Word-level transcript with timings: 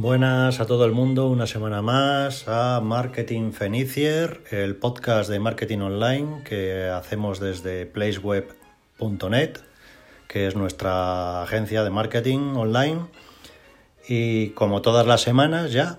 Buenas 0.00 0.60
a 0.60 0.66
todo 0.66 0.84
el 0.84 0.92
mundo, 0.92 1.26
una 1.26 1.48
semana 1.48 1.82
más 1.82 2.46
a 2.46 2.80
Marketing 2.80 3.50
Fenicier, 3.50 4.44
el 4.52 4.76
podcast 4.76 5.28
de 5.28 5.40
marketing 5.40 5.78
online 5.78 6.44
que 6.44 6.84
hacemos 6.84 7.40
desde 7.40 7.84
placeweb.net, 7.84 9.58
que 10.28 10.46
es 10.46 10.54
nuestra 10.54 11.42
agencia 11.42 11.82
de 11.82 11.90
marketing 11.90 12.54
online. 12.54 13.06
Y 14.08 14.50
como 14.50 14.82
todas 14.82 15.04
las 15.04 15.22
semanas 15.22 15.72
ya, 15.72 15.98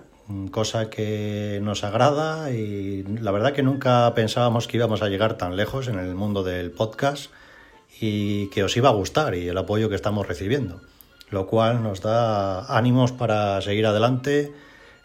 cosa 0.50 0.88
que 0.88 1.60
nos 1.62 1.84
agrada 1.84 2.52
y 2.52 3.02
la 3.02 3.32
verdad 3.32 3.52
que 3.52 3.62
nunca 3.62 4.10
pensábamos 4.14 4.66
que 4.66 4.78
íbamos 4.78 5.02
a 5.02 5.10
llegar 5.10 5.36
tan 5.36 5.56
lejos 5.56 5.88
en 5.88 5.98
el 5.98 6.14
mundo 6.14 6.42
del 6.42 6.70
podcast 6.70 7.30
y 8.00 8.46
que 8.48 8.64
os 8.64 8.74
iba 8.78 8.88
a 8.88 8.92
gustar 8.92 9.34
y 9.34 9.48
el 9.48 9.58
apoyo 9.58 9.90
que 9.90 9.96
estamos 9.96 10.26
recibiendo 10.26 10.80
lo 11.30 11.46
cual 11.46 11.82
nos 11.82 12.00
da 12.00 12.76
ánimos 12.76 13.12
para 13.12 13.60
seguir 13.60 13.86
adelante 13.86 14.52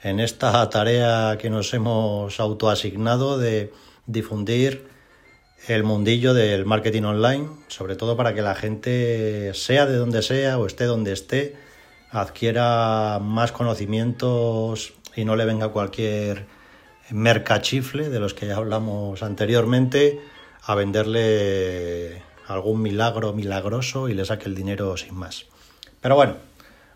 en 0.01 0.19
esta 0.19 0.69
tarea 0.69 1.37
que 1.39 1.49
nos 1.49 1.73
hemos 1.73 2.39
autoasignado 2.39 3.37
de 3.37 3.71
difundir 4.05 4.87
el 5.67 5.83
mundillo 5.83 6.33
del 6.33 6.65
marketing 6.65 7.03
online, 7.03 7.49
sobre 7.67 7.95
todo 7.95 8.15
para 8.15 8.33
que 8.33 8.41
la 8.41 8.55
gente, 8.55 9.51
sea 9.53 9.85
de 9.85 9.97
donde 9.97 10.21
sea 10.21 10.59
o 10.59 10.67
esté 10.67 10.85
donde 10.85 11.11
esté, 11.11 11.55
adquiera 12.11 13.19
más 13.21 13.51
conocimientos 13.51 14.93
y 15.15 15.25
no 15.25 15.35
le 15.35 15.45
venga 15.45 15.69
cualquier 15.69 16.45
mercachifle 17.09 18.09
de 18.09 18.19
los 18.19 18.33
que 18.33 18.47
ya 18.47 18.57
hablamos 18.57 19.23
anteriormente 19.23 20.19
a 20.63 20.75
venderle 20.75 22.21
algún 22.47 22.81
milagro 22.81 23.33
milagroso 23.33 24.09
y 24.09 24.13
le 24.13 24.25
saque 24.25 24.47
el 24.47 24.55
dinero 24.55 24.97
sin 24.97 25.15
más. 25.15 25.45
Pero 26.05 26.17
bueno, 26.17 26.35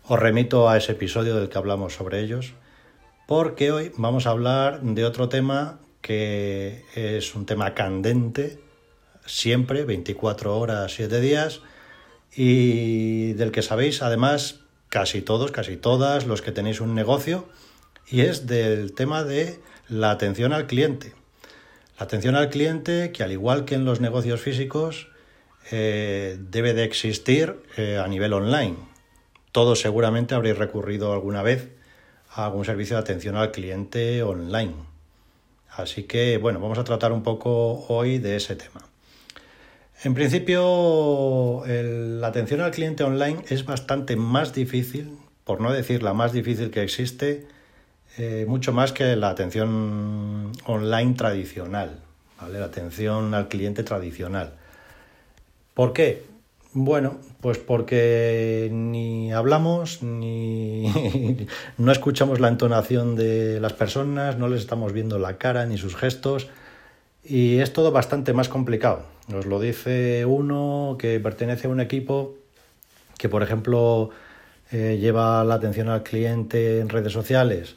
os 0.06 0.20
remito 0.20 0.68
a 0.68 0.76
ese 0.76 0.92
episodio 0.92 1.34
del 1.34 1.48
que 1.48 1.58
hablamos 1.58 1.94
sobre 1.94 2.20
ellos, 2.20 2.52
porque 3.26 3.72
hoy 3.72 3.90
vamos 3.96 4.24
a 4.28 4.30
hablar 4.30 4.82
de 4.82 5.04
otro 5.04 5.28
tema 5.28 5.80
que 6.00 6.84
es 6.94 7.34
un 7.34 7.44
tema 7.44 7.74
candente, 7.74 8.60
siempre, 9.26 9.82
24 9.82 10.56
horas, 10.56 10.94
7 10.94 11.20
días, 11.20 11.60
y 12.36 13.32
del 13.32 13.50
que 13.50 13.62
sabéis 13.62 14.00
además 14.00 14.60
casi 14.88 15.22
todos, 15.22 15.50
casi 15.50 15.76
todas 15.76 16.28
los 16.28 16.40
que 16.40 16.52
tenéis 16.52 16.80
un 16.80 16.94
negocio, 16.94 17.48
y 18.06 18.20
es 18.20 18.46
del 18.46 18.92
tema 18.92 19.24
de 19.24 19.58
la 19.88 20.12
atención 20.12 20.52
al 20.52 20.68
cliente. 20.68 21.14
La 21.98 22.04
atención 22.04 22.36
al 22.36 22.48
cliente 22.48 23.10
que 23.10 23.24
al 23.24 23.32
igual 23.32 23.64
que 23.64 23.74
en 23.74 23.84
los 23.84 24.00
negocios 24.00 24.40
físicos, 24.40 25.08
eh, 25.72 26.38
debe 26.38 26.74
de 26.74 26.84
existir 26.84 27.56
eh, 27.76 27.98
a 27.98 28.06
nivel 28.06 28.34
online 28.34 28.89
todos 29.52 29.80
seguramente 29.80 30.34
habréis 30.34 30.58
recurrido 30.58 31.12
alguna 31.12 31.42
vez 31.42 31.68
a 32.30 32.46
algún 32.46 32.64
servicio 32.64 32.96
de 32.96 33.02
atención 33.02 33.36
al 33.36 33.50
cliente 33.50 34.22
online. 34.22 34.74
Así 35.70 36.04
que, 36.04 36.38
bueno, 36.38 36.60
vamos 36.60 36.78
a 36.78 36.84
tratar 36.84 37.12
un 37.12 37.22
poco 37.22 37.86
hoy 37.88 38.18
de 38.18 38.36
ese 38.36 38.56
tema. 38.56 38.82
En 40.02 40.14
principio, 40.14 41.62
la 41.66 42.26
atención 42.26 42.60
al 42.62 42.70
cliente 42.70 43.04
online 43.04 43.44
es 43.48 43.64
bastante 43.64 44.16
más 44.16 44.54
difícil, 44.54 45.18
por 45.44 45.60
no 45.60 45.72
decir 45.72 46.02
la 46.02 46.14
más 46.14 46.32
difícil 46.32 46.70
que 46.70 46.82
existe, 46.82 47.46
eh, 48.16 48.44
mucho 48.48 48.72
más 48.72 48.92
que 48.92 49.14
la 49.16 49.28
atención 49.28 50.52
online 50.64 51.14
tradicional, 51.14 52.00
¿vale? 52.40 52.58
La 52.58 52.66
atención 52.66 53.34
al 53.34 53.48
cliente 53.48 53.82
tradicional. 53.82 54.54
¿Por 55.74 55.92
qué? 55.92 56.24
Bueno, 56.72 57.18
pues 57.40 57.58
porque 57.58 58.68
ni 58.70 59.32
hablamos, 59.32 60.04
ni 60.04 60.86
no 61.78 61.90
escuchamos 61.90 62.38
la 62.38 62.46
entonación 62.46 63.16
de 63.16 63.58
las 63.58 63.72
personas, 63.72 64.38
no 64.38 64.46
les 64.46 64.60
estamos 64.60 64.92
viendo 64.92 65.18
la 65.18 65.36
cara 65.36 65.66
ni 65.66 65.78
sus 65.78 65.96
gestos 65.96 66.48
y 67.24 67.58
es 67.58 67.72
todo 67.72 67.90
bastante 67.90 68.32
más 68.32 68.48
complicado. 68.48 69.02
Nos 69.26 69.46
lo 69.46 69.58
dice 69.58 70.24
uno 70.26 70.96
que 70.96 71.18
pertenece 71.18 71.66
a 71.66 71.70
un 71.70 71.80
equipo 71.80 72.36
que, 73.18 73.28
por 73.28 73.42
ejemplo, 73.42 74.10
eh, 74.70 74.96
lleva 75.00 75.42
la 75.42 75.54
atención 75.54 75.88
al 75.88 76.04
cliente 76.04 76.78
en 76.78 76.88
redes 76.88 77.12
sociales 77.12 77.74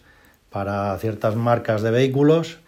para 0.51 0.95
ciertas 0.99 1.35
marcas 1.35 1.81
de 1.81 1.89
vehículos 1.89 2.59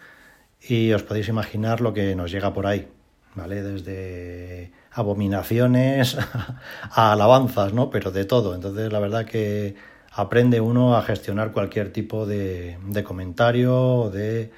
y 0.60 0.92
os 0.92 1.04
podéis 1.04 1.28
imaginar 1.28 1.80
lo 1.80 1.94
que 1.94 2.16
nos 2.16 2.32
llega 2.32 2.52
por 2.52 2.66
ahí, 2.66 2.88
¿vale? 3.36 3.62
Desde 3.62 4.72
abominaciones 4.96 6.16
a 6.90 7.12
alabanzas, 7.12 7.74
¿no? 7.74 7.90
Pero 7.90 8.10
de 8.10 8.24
todo. 8.24 8.54
Entonces, 8.54 8.90
la 8.90 8.98
verdad 8.98 9.26
que 9.26 9.76
aprende 10.10 10.60
uno 10.60 10.96
a 10.96 11.02
gestionar 11.02 11.52
cualquier 11.52 11.92
tipo 11.92 12.24
de, 12.24 12.78
comentario, 13.04 14.10
de, 14.10 14.50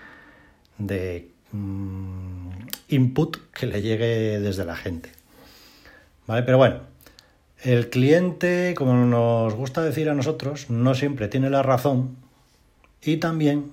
de 0.78 1.28
mm, 1.50 2.50
input 2.88 3.36
que 3.52 3.66
le 3.66 3.82
llegue 3.82 4.38
desde 4.38 4.64
la 4.64 4.76
gente. 4.76 5.10
¿Vale? 6.28 6.44
Pero 6.44 6.58
bueno, 6.58 6.80
el 7.64 7.90
cliente, 7.90 8.74
como 8.76 8.94
nos 8.94 9.54
gusta 9.54 9.82
decir 9.82 10.08
a 10.08 10.14
nosotros, 10.14 10.70
no 10.70 10.94
siempre 10.94 11.26
tiene 11.26 11.50
la 11.50 11.64
razón 11.64 12.16
y 13.02 13.16
también, 13.16 13.72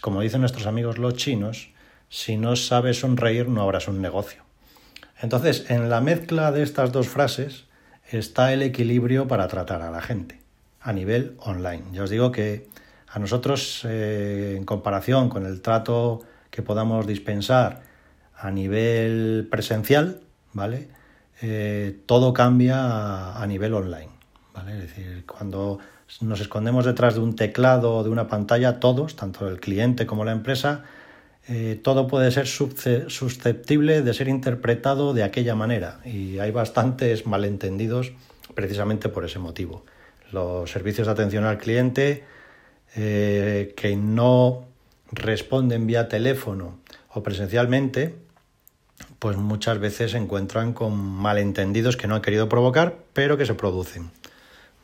como 0.00 0.20
dicen 0.20 0.42
nuestros 0.42 0.66
amigos 0.66 0.98
los 0.98 1.14
chinos, 1.14 1.70
si 2.08 2.36
no 2.36 2.54
sabes 2.54 3.00
sonreír 3.00 3.48
no 3.48 3.62
habrás 3.62 3.88
un 3.88 4.00
negocio. 4.00 4.43
Entonces, 5.24 5.70
en 5.70 5.88
la 5.88 6.02
mezcla 6.02 6.52
de 6.52 6.62
estas 6.62 6.92
dos 6.92 7.08
frases 7.08 7.64
está 8.10 8.52
el 8.52 8.60
equilibrio 8.60 9.26
para 9.26 9.48
tratar 9.48 9.80
a 9.80 9.90
la 9.90 10.02
gente 10.02 10.38
a 10.82 10.92
nivel 10.92 11.38
online. 11.38 11.82
Ya 11.92 12.02
os 12.02 12.10
digo 12.10 12.30
que 12.30 12.68
a 13.08 13.18
nosotros, 13.18 13.86
eh, 13.88 14.54
en 14.58 14.66
comparación 14.66 15.30
con 15.30 15.46
el 15.46 15.62
trato 15.62 16.20
que 16.50 16.60
podamos 16.60 17.06
dispensar 17.06 17.80
a 18.36 18.50
nivel 18.50 19.48
presencial, 19.50 20.20
¿vale? 20.52 20.88
Eh, 21.40 22.00
todo 22.04 22.34
cambia 22.34 23.34
a, 23.34 23.46
nivel 23.46 23.72
online, 23.72 24.10
¿vale? 24.52 24.72
Es 24.72 24.80
decir, 24.82 25.24
cuando 25.24 25.78
nos 26.20 26.40
escondemos 26.42 26.84
detrás 26.84 27.14
de 27.14 27.20
un 27.20 27.34
teclado 27.34 27.96
o 27.96 28.04
de 28.04 28.10
una 28.10 28.28
pantalla, 28.28 28.78
todos, 28.78 29.16
tanto 29.16 29.48
el 29.48 29.58
cliente 29.58 30.04
como 30.04 30.26
la 30.26 30.32
empresa, 30.32 30.84
eh, 31.46 31.78
todo 31.82 32.06
puede 32.06 32.30
ser 32.30 32.46
susceptible 32.46 34.00
de 34.00 34.14
ser 34.14 34.28
interpretado 34.28 35.12
de 35.12 35.22
aquella 35.22 35.54
manera 35.54 36.00
y 36.04 36.38
hay 36.38 36.50
bastantes 36.50 37.26
malentendidos 37.26 38.12
precisamente 38.54 39.10
por 39.10 39.26
ese 39.26 39.38
motivo. 39.38 39.84
Los 40.32 40.70
servicios 40.70 41.06
de 41.06 41.12
atención 41.12 41.44
al 41.44 41.58
cliente 41.58 42.24
eh, 42.96 43.74
que 43.76 43.94
no 43.94 44.64
responden 45.12 45.86
vía 45.86 46.08
teléfono 46.08 46.78
o 47.12 47.22
presencialmente, 47.22 48.14
pues 49.18 49.36
muchas 49.36 49.78
veces 49.78 50.12
se 50.12 50.16
encuentran 50.16 50.72
con 50.72 50.96
malentendidos 50.96 51.98
que 51.98 52.06
no 52.06 52.14
han 52.14 52.22
querido 52.22 52.48
provocar, 52.48 52.96
pero 53.12 53.36
que 53.36 53.44
se 53.44 53.54
producen. 53.54 54.10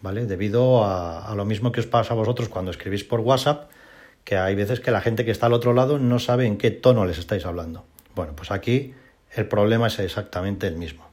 ¿Vale? 0.02 0.26
Debido 0.26 0.84
a 0.84 1.34
lo 1.34 1.44
mismo 1.44 1.72
que 1.72 1.80
os 1.80 1.86
pasa 1.86 2.14
a 2.14 2.16
vosotros 2.16 2.48
cuando 2.48 2.70
escribís 2.70 3.04
por 3.04 3.20
WhatsApp, 3.20 3.70
que 4.24 4.36
hay 4.36 4.54
veces 4.54 4.80
que 4.80 4.90
la 4.90 5.00
gente 5.00 5.24
que 5.24 5.30
está 5.30 5.46
al 5.46 5.52
otro 5.52 5.72
lado 5.72 5.98
no 5.98 6.18
sabe 6.18 6.46
en 6.46 6.58
qué 6.58 6.70
tono 6.70 7.04
les 7.04 7.18
estáis 7.18 7.46
hablando. 7.46 7.84
Bueno, 8.14 8.34
pues 8.34 8.50
aquí 8.50 8.94
el 9.34 9.46
problema 9.46 9.86
es 9.86 9.98
exactamente 9.98 10.66
el 10.66 10.76
mismo. 10.76 11.08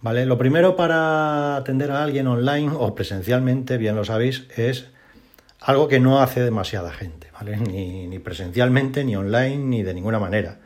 ¿Vale? 0.00 0.26
Lo 0.26 0.38
primero 0.38 0.76
para 0.76 1.56
atender 1.56 1.90
a 1.90 2.02
alguien 2.02 2.26
online 2.28 2.70
o 2.72 2.94
presencialmente, 2.94 3.78
bien 3.78 3.96
lo 3.96 4.04
sabéis, 4.04 4.46
es 4.56 4.86
algo 5.60 5.88
que 5.88 5.98
no 5.98 6.20
hace 6.20 6.40
demasiada 6.40 6.92
gente, 6.92 7.28
¿vale? 7.32 7.56
Ni, 7.58 8.18
presencialmente, 8.20 9.04
ni 9.04 9.16
online, 9.16 9.56
ni 9.56 9.82
de 9.82 9.94
ninguna 9.94 10.18
manera. 10.18 10.58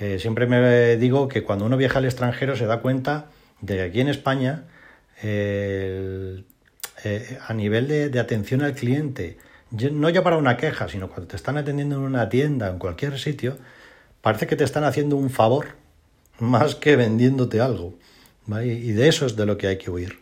Eh, 0.00 0.18
siempre 0.18 0.46
me 0.46 0.96
digo 0.96 1.28
que 1.28 1.44
cuando 1.44 1.66
uno 1.66 1.76
viaja 1.76 1.98
al 1.98 2.04
extranjero 2.04 2.56
se 2.56 2.66
da 2.66 2.80
cuenta 2.80 3.26
de 3.60 3.76
que 3.76 3.82
aquí 3.82 4.00
en 4.00 4.08
España, 4.08 4.64
eh, 5.22 6.42
a 7.46 7.54
nivel 7.54 8.10
de 8.10 8.18
atención 8.18 8.62
al 8.62 8.74
cliente, 8.74 9.38
no 9.92 10.08
ya 10.08 10.22
para 10.22 10.36
una 10.36 10.56
queja, 10.56 10.88
sino 10.88 11.08
cuando 11.08 11.28
te 11.28 11.36
están 11.36 11.56
atendiendo 11.56 11.96
en 11.96 12.02
una 12.02 12.28
tienda, 12.28 12.68
en 12.68 12.78
cualquier 12.78 13.18
sitio, 13.18 13.58
parece 14.20 14.46
que 14.46 14.56
te 14.56 14.64
están 14.64 14.84
haciendo 14.84 15.16
un 15.16 15.30
favor 15.30 15.76
más 16.38 16.74
que 16.74 16.96
vendiéndote 16.96 17.60
algo. 17.60 17.94
Y 18.48 18.92
de 18.92 19.08
eso 19.08 19.26
es 19.26 19.36
de 19.36 19.46
lo 19.46 19.56
que 19.56 19.68
hay 19.68 19.78
que 19.78 19.90
huir. 19.90 20.18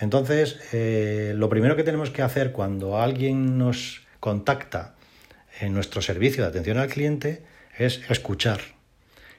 Entonces, 0.00 0.58
eh, 0.72 1.32
lo 1.36 1.48
primero 1.48 1.76
que 1.76 1.82
tenemos 1.82 2.10
que 2.10 2.22
hacer 2.22 2.52
cuando 2.52 2.98
alguien 2.98 3.58
nos 3.58 4.06
contacta 4.20 4.94
en 5.60 5.74
nuestro 5.74 6.02
servicio 6.02 6.42
de 6.42 6.50
atención 6.50 6.78
al 6.78 6.88
cliente 6.88 7.42
es 7.76 8.00
escuchar. 8.08 8.60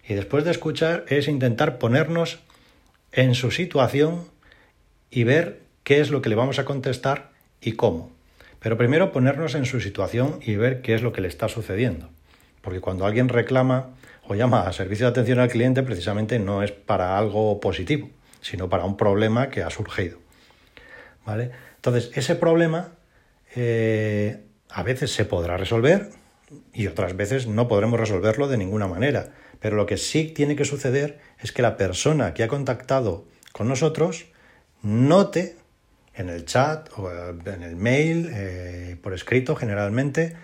Y 0.08 0.14
después 0.14 0.44
de 0.44 0.52
escuchar 0.52 1.06
es 1.08 1.28
intentar 1.28 1.78
ponernos 1.78 2.40
en 3.12 3.36
su 3.36 3.52
situación 3.52 4.26
y 5.10 5.24
ver 5.24 5.62
qué 5.84 6.02
es 6.02 6.12
lo 6.12 6.22
que 6.22 6.30
le 6.30 6.36
vamos 6.36 6.60
a 6.60 6.66
contestar 6.66 7.32
y 7.62 7.74
cómo. 7.74 8.19
Pero 8.60 8.78
primero 8.78 9.12
ponernos 9.12 9.56
en 9.56 9.66
su 9.66 9.80
situación 9.80 10.40
y 10.42 10.56
ver 10.56 10.82
qué 10.82 10.94
es 10.94 11.02
lo 11.02 11.14
que 11.14 11.22
le 11.22 11.28
está 11.28 11.48
sucediendo. 11.48 12.10
Porque 12.62 12.82
cuando 12.82 13.06
alguien 13.06 13.30
reclama 13.30 13.92
o 14.28 14.36
llama 14.36 14.68
a 14.68 14.74
servicio 14.74 15.06
de 15.06 15.12
atención 15.12 15.40
al 15.40 15.50
cliente, 15.50 15.82
precisamente 15.82 16.40
no 16.40 16.62
es 16.62 16.72
para 16.72 17.18
algo 17.18 17.60
positivo, 17.60 18.10
sino 18.42 18.70
para 18.70 18.86
un 18.86 18.98
problema 18.98 19.50
que 19.50 19.64
ha 19.64 19.70
surgido. 19.70 20.20
¿Vale? 21.26 21.52
Entonces, 21.76 22.12
ese 22.16 22.36
problema 22.36 22.92
eh, 23.56 24.44
a 24.70 24.84
veces 24.84 25.12
se 25.12 25.26
podrá 25.26 25.58
resolver 25.58 26.10
y 26.74 26.88
otras 26.88 27.16
veces 27.16 27.48
no 27.48 27.68
podremos 27.68 28.00
resolverlo 28.00 28.48
de 28.48 28.58
ninguna 28.58 28.88
manera. 28.88 29.32
Pero 29.60 29.76
lo 29.76 29.86
que 29.86 29.98
sí 29.98 30.26
tiene 30.26 30.56
que 30.56 30.66
suceder 30.66 31.20
es 31.42 31.52
que 31.52 31.62
la 31.62 31.78
persona 31.78 32.34
que 32.34 32.44
ha 32.44 32.48
contactado 32.48 33.26
con 33.52 33.68
nosotros 33.68 34.28
note 34.82 35.58
en 36.20 36.28
el 36.28 36.44
chat 36.44 36.90
o 36.98 37.10
en 37.10 37.64
el 37.64 37.78
mail, 37.78 38.30
eh, 38.34 38.98
por 39.02 39.14
escrito 39.14 39.56
generalmente, 39.56 40.36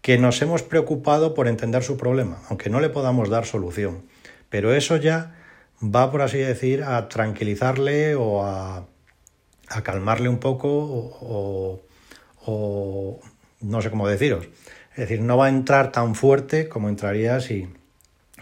que 0.00 0.16
nos 0.16 0.40
hemos 0.40 0.62
preocupado 0.62 1.34
por 1.34 1.48
entender 1.48 1.82
su 1.82 1.98
problema, 1.98 2.40
aunque 2.48 2.70
no 2.70 2.80
le 2.80 2.88
podamos 2.88 3.28
dar 3.28 3.44
solución. 3.44 4.04
Pero 4.48 4.74
eso 4.74 4.96
ya 4.96 5.34
va, 5.82 6.10
por 6.10 6.22
así 6.22 6.38
decir, 6.38 6.82
a 6.82 7.08
tranquilizarle 7.10 8.14
o 8.14 8.42
a, 8.42 8.86
calmarle 9.82 10.30
un 10.30 10.38
poco 10.38 10.68
o, 10.68 11.82
o, 12.46 13.20
no 13.60 13.82
sé 13.82 13.90
cómo 13.90 14.08
deciros. 14.08 14.46
Es 14.92 14.96
decir, 14.96 15.20
no 15.20 15.36
va 15.36 15.46
a 15.46 15.48
entrar 15.50 15.92
tan 15.92 16.14
fuerte 16.14 16.70
como 16.70 16.88
entraría 16.88 17.40
si, 17.40 17.68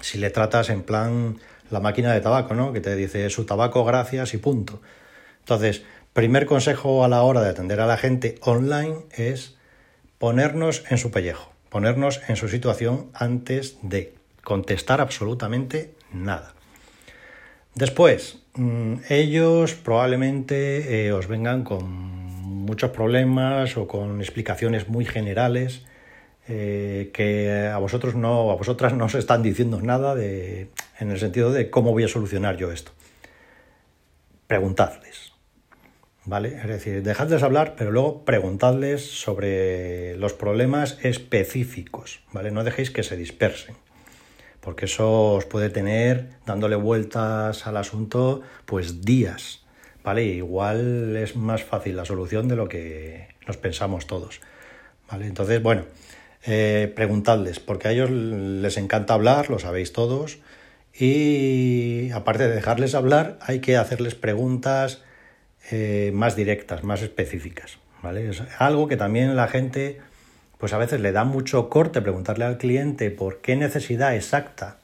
si 0.01 0.19
le 0.19 0.31
tratas 0.31 0.71
en 0.71 0.83
plan 0.83 1.39
la 1.71 1.81
máquina 1.81 2.13
de 2.13 2.21
tabaco, 2.21 2.55
¿no? 2.55 2.73
Que 2.73 2.81
te 2.81 2.95
dice 2.95 3.29
su 3.29 3.45
tabaco, 3.45 3.85
gracias 3.85 4.35
y 4.35 4.39
punto. 4.39 4.81
Entonces, 5.41 5.83
primer 6.13 6.47
consejo 6.47 7.05
a 7.05 7.09
la 7.09 7.23
hora 7.23 7.41
de 7.43 7.51
atender 7.51 7.81
a 7.81 7.87
la 7.87 7.97
gente 7.97 8.37
online 8.43 8.97
es 9.17 9.57
ponernos 10.19 10.85
en 10.91 10.99
su 10.99 11.11
pellejo, 11.11 11.53
ponernos 11.69 12.21
en 12.29 12.37
su 12.37 12.49
situación 12.49 13.11
antes 13.15 13.79
de 13.83 14.15
contestar 14.43 15.01
absolutamente 15.01 15.95
nada. 16.13 16.55
Después, 17.75 18.39
mm, 18.55 18.95
ellos 19.09 19.75
probablemente 19.75 21.07
eh, 21.07 21.13
os 21.13 21.29
vengan 21.29 21.63
con 21.63 21.85
muchos 21.87 22.91
problemas 22.91 23.77
o 23.77 23.87
con 23.87 24.21
explicaciones 24.21 24.89
muy 24.89 25.05
generales 25.05 25.83
eh, 26.49 27.11
que 27.13 27.69
a 27.73 27.79
vosotros 27.79 28.17
no, 28.17 28.51
a 28.51 28.57
vosotras 28.57 28.93
no 28.93 29.05
os 29.05 29.15
están 29.15 29.43
diciendo 29.43 29.81
nada 29.81 30.15
de, 30.15 30.69
en 30.99 31.11
el 31.11 31.19
sentido 31.21 31.53
de 31.53 31.71
cómo 31.71 31.93
voy 31.93 32.05
a 32.05 32.09
solucionar 32.09 32.57
yo 32.57 32.73
esto. 32.73 32.93
Preguntadles. 34.49 35.30
¿Vale? 36.31 36.59
Es 36.63 36.69
decir, 36.69 37.03
dejadles 37.03 37.43
hablar, 37.43 37.75
pero 37.77 37.91
luego 37.91 38.25
preguntadles 38.25 39.05
sobre 39.05 40.17
los 40.17 40.33
problemas 40.33 40.97
específicos, 41.03 42.21
¿vale? 42.33 42.53
No 42.53 42.63
dejéis 42.63 42.93
que 42.93 43.03
se 43.03 43.17
dispersen, 43.17 43.75
porque 44.61 44.85
eso 44.85 45.33
os 45.33 45.45
puede 45.45 45.71
tener 45.71 46.29
dándole 46.47 46.77
vueltas 46.77 47.67
al 47.67 47.77
asunto 47.77 48.43
pues 48.65 49.03
días, 49.03 49.65
¿vale? 50.05 50.23
Igual 50.23 51.17
es 51.17 51.35
más 51.35 51.65
fácil 51.65 51.97
la 51.97 52.05
solución 52.05 52.47
de 52.47 52.55
lo 52.55 52.69
que 52.69 53.35
nos 53.49 53.57
pensamos 53.57 54.07
todos, 54.07 54.41
¿vale? 55.11 55.27
Entonces, 55.27 55.61
bueno, 55.61 55.83
eh, 56.47 56.93
preguntadles, 56.95 57.59
porque 57.59 57.89
a 57.89 57.91
ellos 57.91 58.09
les 58.09 58.77
encanta 58.77 59.15
hablar, 59.15 59.51
lo 59.51 59.59
sabéis 59.59 59.93
todos, 59.93 60.39
y 60.97 62.13
aparte 62.13 62.47
de 62.47 62.55
dejarles 62.55 62.95
hablar, 62.95 63.37
hay 63.41 63.59
que 63.59 63.77
hacerles 63.77 64.15
preguntas 64.15 65.03
eh, 65.71 66.11
más 66.15 66.37
directas, 66.37 66.85
más 66.85 67.03
específicas, 67.03 67.79
¿vale? 68.03 68.29
Es 68.29 68.43
algo 68.59 68.89
que 68.89 68.97
también 68.97 69.37
la 69.37 69.49
gente, 69.49 70.01
pues 70.59 70.73
a 70.73 70.79
veces 70.79 71.01
le 71.01 71.13
da 71.13 71.25
mucho 71.25 71.69
corte 71.69 72.03
preguntarle 72.03 72.45
al 72.45 72.59
cliente 72.59 73.11
por 73.11 73.41
qué 73.41 73.57
necesidad 73.57 74.15
exacta 74.15 74.79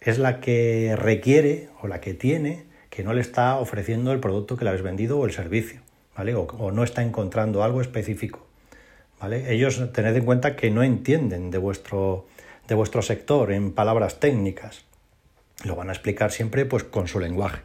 es 0.00 0.18
la 0.18 0.40
que 0.40 0.94
requiere 0.96 1.68
o 1.82 1.88
la 1.88 2.00
que 2.00 2.14
tiene 2.14 2.64
que 2.90 3.02
no 3.02 3.12
le 3.12 3.20
está 3.20 3.58
ofreciendo 3.58 4.12
el 4.12 4.20
producto 4.20 4.56
que 4.56 4.64
le 4.64 4.70
habéis 4.70 4.84
vendido 4.84 5.18
o 5.18 5.26
el 5.26 5.32
servicio, 5.32 5.80
¿vale? 6.16 6.34
o 6.34 6.72
no 6.72 6.82
está 6.82 7.02
encontrando 7.02 7.62
algo 7.62 7.80
específico. 7.80 8.48
Ellos 9.20 9.92
tened 9.92 10.16
en 10.16 10.24
cuenta 10.24 10.54
que 10.54 10.70
no 10.70 10.82
entienden 10.82 11.50
de 11.50 11.58
vuestro, 11.58 12.26
de 12.68 12.74
vuestro 12.74 13.02
sector 13.02 13.52
en 13.52 13.72
palabras 13.72 14.20
técnicas. 14.20 14.84
Lo 15.64 15.74
van 15.74 15.88
a 15.88 15.92
explicar 15.92 16.30
siempre 16.30 16.64
pues, 16.64 16.84
con 16.84 17.08
su 17.08 17.18
lenguaje. 17.18 17.62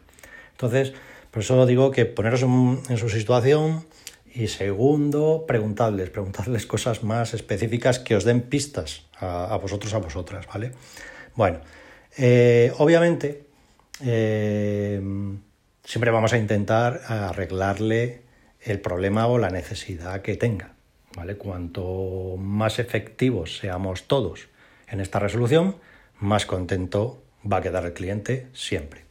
Entonces, 0.51 0.94
por 1.33 1.41
eso 1.41 1.65
digo 1.65 1.89
que 1.89 2.06
poneros 2.06 2.44
en, 2.44 2.97
su 3.00 3.09
situación 3.09 3.83
y 4.35 4.50
segundo, 4.50 5.45
preguntadles, 5.47 6.12
preguntadles 6.12 6.68
cosas 6.68 7.03
más 7.03 7.33
específicas 7.33 7.97
que 7.97 8.15
os 8.15 8.24
den 8.24 8.41
pistas 8.41 9.09
a, 9.18 9.57
vosotros, 9.57 9.95
a 9.95 9.97
vosotras, 9.97 10.45
¿vale? 10.45 10.74
Bueno, 11.33 11.57
eh, 12.19 12.71
obviamente 12.77 13.47
eh, 14.06 15.01
siempre 15.83 16.12
vamos 16.12 16.33
a 16.33 16.38
intentar 16.38 17.01
arreglarle 17.07 18.21
el 18.62 18.80
problema 18.80 19.25
o 19.25 19.39
la 19.39 19.50
necesidad 19.50 20.21
que 20.21 20.38
tenga. 20.38 20.75
¿vale? 21.15 21.35
Cuanto 21.35 22.35
más 22.38 22.77
efectivos 22.77 23.57
seamos 23.57 24.03
todos 24.03 24.50
en 24.88 25.00
esta 25.00 25.18
resolución, 25.18 25.77
más 26.19 26.45
contento 26.45 27.24
va 27.41 27.57
a 27.57 27.62
quedar 27.62 27.85
el 27.85 27.94
cliente 27.94 28.50
siempre. 28.53 29.01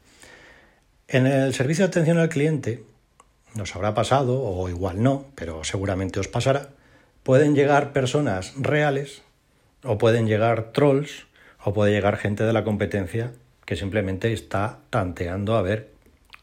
En 1.09 1.27
el 1.27 1.53
servicio 1.55 1.85
de 1.85 1.89
atención 1.89 2.19
al 2.19 2.29
cliente, 2.29 2.85
nos 3.55 3.75
habrá 3.77 3.95
pasado, 3.95 4.43
o 4.43 4.69
igual 4.69 5.03
no, 5.03 5.27
pero 5.35 5.65
seguramente 5.65 6.21
os 6.21 6.29
pasará, 6.29 6.71
pueden 7.23 7.55
llegar 7.55 7.93
personas 7.93 8.55
reales, 8.57 9.23
o 9.85 9.99
pueden 9.99 10.27
llegar 10.27 10.73
trolls, 10.73 11.27
o 11.65 11.73
puede 11.73 11.93
llegar 11.93 12.17
gente 12.17 12.45
de 12.45 12.53
la 12.53 12.65
competencia 12.65 13.33
que 13.65 13.77
simplemente 13.77 14.33
está 14.33 14.79
tanteando 14.91 15.57
a 15.57 15.63
ver 15.63 15.91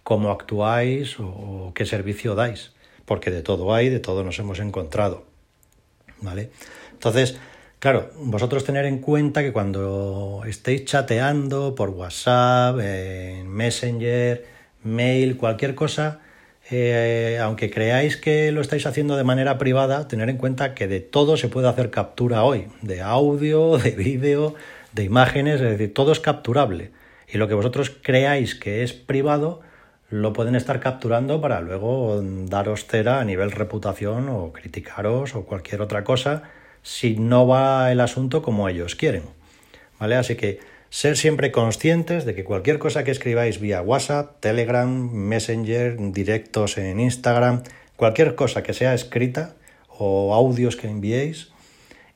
cómo 0.03 0.31
actuáis 0.31 1.17
o 1.19 1.71
qué 1.75 1.85
servicio 1.85 2.35
dais, 2.35 2.73
porque 3.05 3.31
de 3.31 3.41
todo 3.41 3.73
hay, 3.73 3.89
de 3.89 3.99
todo 3.99 4.23
nos 4.23 4.39
hemos 4.39 4.59
encontrado. 4.59 5.29
¿vale? 6.21 6.49
Entonces, 6.93 7.37
claro, 7.79 8.09
vosotros 8.15 8.63
tener 8.63 8.85
en 8.85 8.99
cuenta 8.99 9.41
que 9.41 9.51
cuando 9.51 10.43
estéis 10.45 10.85
chateando 10.85 11.75
por 11.75 11.89
WhatsApp, 11.89 12.79
en 12.79 13.47
Messenger, 13.47 14.45
mail, 14.83 15.37
cualquier 15.37 15.75
cosa, 15.75 16.19
eh, 16.71 17.39
aunque 17.41 17.71
creáis 17.71 18.17
que 18.17 18.51
lo 18.51 18.61
estáis 18.61 18.85
haciendo 18.85 19.17
de 19.17 19.23
manera 19.23 19.57
privada, 19.57 20.07
tener 20.07 20.29
en 20.29 20.37
cuenta 20.37 20.75
que 20.75 20.87
de 20.87 20.99
todo 20.99 21.37
se 21.37 21.47
puede 21.47 21.67
hacer 21.67 21.89
captura 21.89 22.43
hoy, 22.43 22.67
de 22.81 23.01
audio, 23.01 23.77
de 23.79 23.91
vídeo, 23.91 24.55
de 24.93 25.03
imágenes, 25.03 25.55
es 25.55 25.71
decir, 25.71 25.93
todo 25.93 26.11
es 26.11 26.19
capturable. 26.19 26.91
Y 27.27 27.37
lo 27.37 27.47
que 27.47 27.53
vosotros 27.53 27.91
creáis 28.01 28.55
que 28.55 28.83
es 28.83 28.93
privado, 28.93 29.61
lo 30.09 30.33
pueden 30.33 30.55
estar 30.55 30.79
capturando 30.79 31.39
para 31.39 31.61
luego 31.61 32.21
daros 32.23 32.85
cera 32.87 33.19
a 33.19 33.25
nivel 33.25 33.51
reputación 33.51 34.27
o 34.29 34.51
criticaros 34.51 35.35
o 35.35 35.45
cualquier 35.45 35.81
otra 35.81 36.03
cosa 36.03 36.49
si 36.83 37.15
no 37.15 37.47
va 37.47 37.91
el 37.91 37.99
asunto 37.99 38.41
como 38.41 38.69
ellos 38.69 38.95
quieren. 38.95 39.23
¿Vale? 39.99 40.15
Así 40.15 40.35
que 40.35 40.59
ser 40.89 41.17
siempre 41.17 41.51
conscientes 41.51 42.25
de 42.25 42.35
que 42.35 42.43
cualquier 42.43 42.79
cosa 42.79 43.03
que 43.03 43.11
escribáis 43.11 43.59
vía 43.59 43.81
WhatsApp, 43.81 44.39
Telegram, 44.39 44.89
Messenger, 45.11 45.97
directos 46.11 46.77
en 46.77 46.99
Instagram, 46.99 47.63
cualquier 47.95 48.35
cosa 48.35 48.63
que 48.63 48.73
sea 48.73 48.93
escrita 48.93 49.55
o 49.89 50.33
audios 50.33 50.75
que 50.75 50.87
enviéis, 50.87 51.51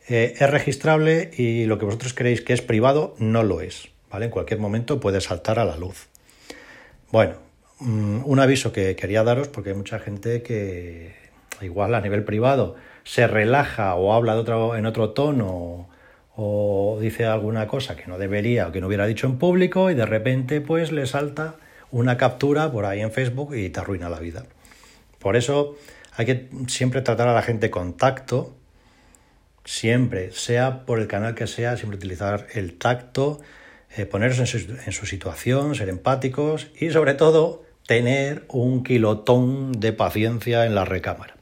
eh, 0.07 0.33
es 0.39 0.49
registrable 0.49 1.31
y 1.37 1.65
lo 1.65 1.77
que 1.77 1.85
vosotros 1.85 2.13
creéis 2.13 2.41
que 2.41 2.53
es 2.53 2.61
privado 2.61 3.15
no 3.19 3.43
lo 3.43 3.61
es. 3.61 3.89
¿vale? 4.09 4.25
En 4.25 4.31
cualquier 4.31 4.59
momento 4.59 4.99
puede 4.99 5.21
saltar 5.21 5.59
a 5.59 5.65
la 5.65 5.77
luz. 5.77 6.07
Bueno, 7.11 7.35
Mm, 7.83 8.21
un 8.23 8.39
aviso 8.39 8.71
que 8.71 8.95
quería 8.95 9.23
daros 9.23 9.49
porque 9.49 9.71
hay 9.71 9.75
mucha 9.75 9.99
gente 9.99 10.41
que 10.41 11.13
igual 11.61 11.93
a 11.95 12.01
nivel 12.01 12.23
privado 12.23 12.75
se 13.03 13.27
relaja 13.27 13.95
o 13.95 14.13
habla 14.13 14.33
de 14.33 14.41
otro, 14.41 14.75
en 14.75 14.85
otro 14.85 15.11
tono 15.11 15.89
o 16.35 16.97
dice 16.99 17.25
alguna 17.25 17.67
cosa 17.67 17.95
que 17.95 18.07
no 18.07 18.17
debería 18.17 18.67
o 18.67 18.71
que 18.71 18.81
no 18.81 18.87
hubiera 18.87 19.05
dicho 19.05 19.27
en 19.27 19.37
público 19.37 19.91
y 19.91 19.95
de 19.95 20.05
repente 20.05 20.61
pues 20.61 20.91
le 20.91 21.05
salta 21.05 21.55
una 21.91 22.17
captura 22.17 22.71
por 22.71 22.85
ahí 22.85 23.01
en 23.01 23.11
Facebook 23.11 23.55
y 23.55 23.69
te 23.69 23.79
arruina 23.79 24.09
la 24.09 24.19
vida. 24.19 24.45
Por 25.19 25.35
eso 25.35 25.77
hay 26.15 26.25
que 26.25 26.49
siempre 26.67 27.01
tratar 27.01 27.27
a 27.27 27.33
la 27.33 27.43
gente 27.43 27.69
con 27.69 27.95
tacto, 27.95 28.55
siempre, 29.63 30.31
sea 30.31 30.85
por 30.85 30.99
el 30.99 31.07
canal 31.07 31.35
que 31.35 31.47
sea, 31.47 31.77
siempre 31.77 31.97
utilizar 31.97 32.47
el 32.53 32.77
tacto, 32.77 33.39
eh, 33.95 34.05
ponerse 34.05 34.41
en 34.41 34.47
su, 34.47 34.57
en 34.57 34.91
su 34.91 35.05
situación, 35.05 35.75
ser 35.75 35.89
empáticos 35.89 36.71
y 36.79 36.89
sobre 36.89 37.13
todo 37.13 37.63
tener 37.85 38.45
un 38.47 38.83
kilotón 38.83 39.71
de 39.73 39.93
paciencia 39.93 40.65
en 40.65 40.73
la 40.73 40.85
recámara. 40.85 41.32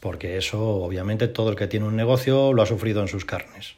Porque 0.00 0.36
eso, 0.36 0.60
obviamente, 0.60 1.28
todo 1.28 1.50
el 1.50 1.56
que 1.56 1.66
tiene 1.66 1.86
un 1.86 1.96
negocio 1.96 2.52
lo 2.52 2.62
ha 2.62 2.66
sufrido 2.66 3.02
en 3.02 3.08
sus 3.08 3.24
carnes. 3.24 3.74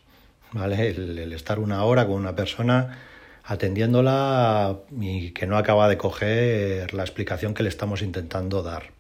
¿Vale? 0.52 0.88
El, 0.88 1.32
estar 1.32 1.58
una 1.58 1.84
hora 1.84 2.06
con 2.06 2.16
una 2.16 2.34
persona 2.34 2.98
atendiéndola 3.44 4.76
y 5.00 5.30
que 5.30 5.46
no 5.46 5.56
acaba 5.56 5.88
de 5.88 5.96
coger 5.96 6.92
la 6.92 7.02
explicación 7.02 7.54
que 7.54 7.62
le 7.62 7.68
estamos 7.68 8.02
intentando 8.02 8.62
dar. 8.62 8.90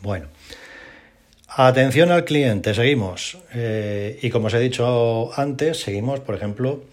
Bueno, 0.00 0.26
atención 1.48 2.10
al 2.10 2.24
cliente, 2.24 2.74
seguimos. 2.74 3.38
Eh, 3.52 4.18
y 4.22 4.30
como 4.30 4.46
os 4.46 4.54
he 4.54 4.60
dicho 4.60 5.30
antes, 5.38 5.80
seguimos, 5.80 6.20
por 6.20 6.34
ejemplo, 6.34 6.84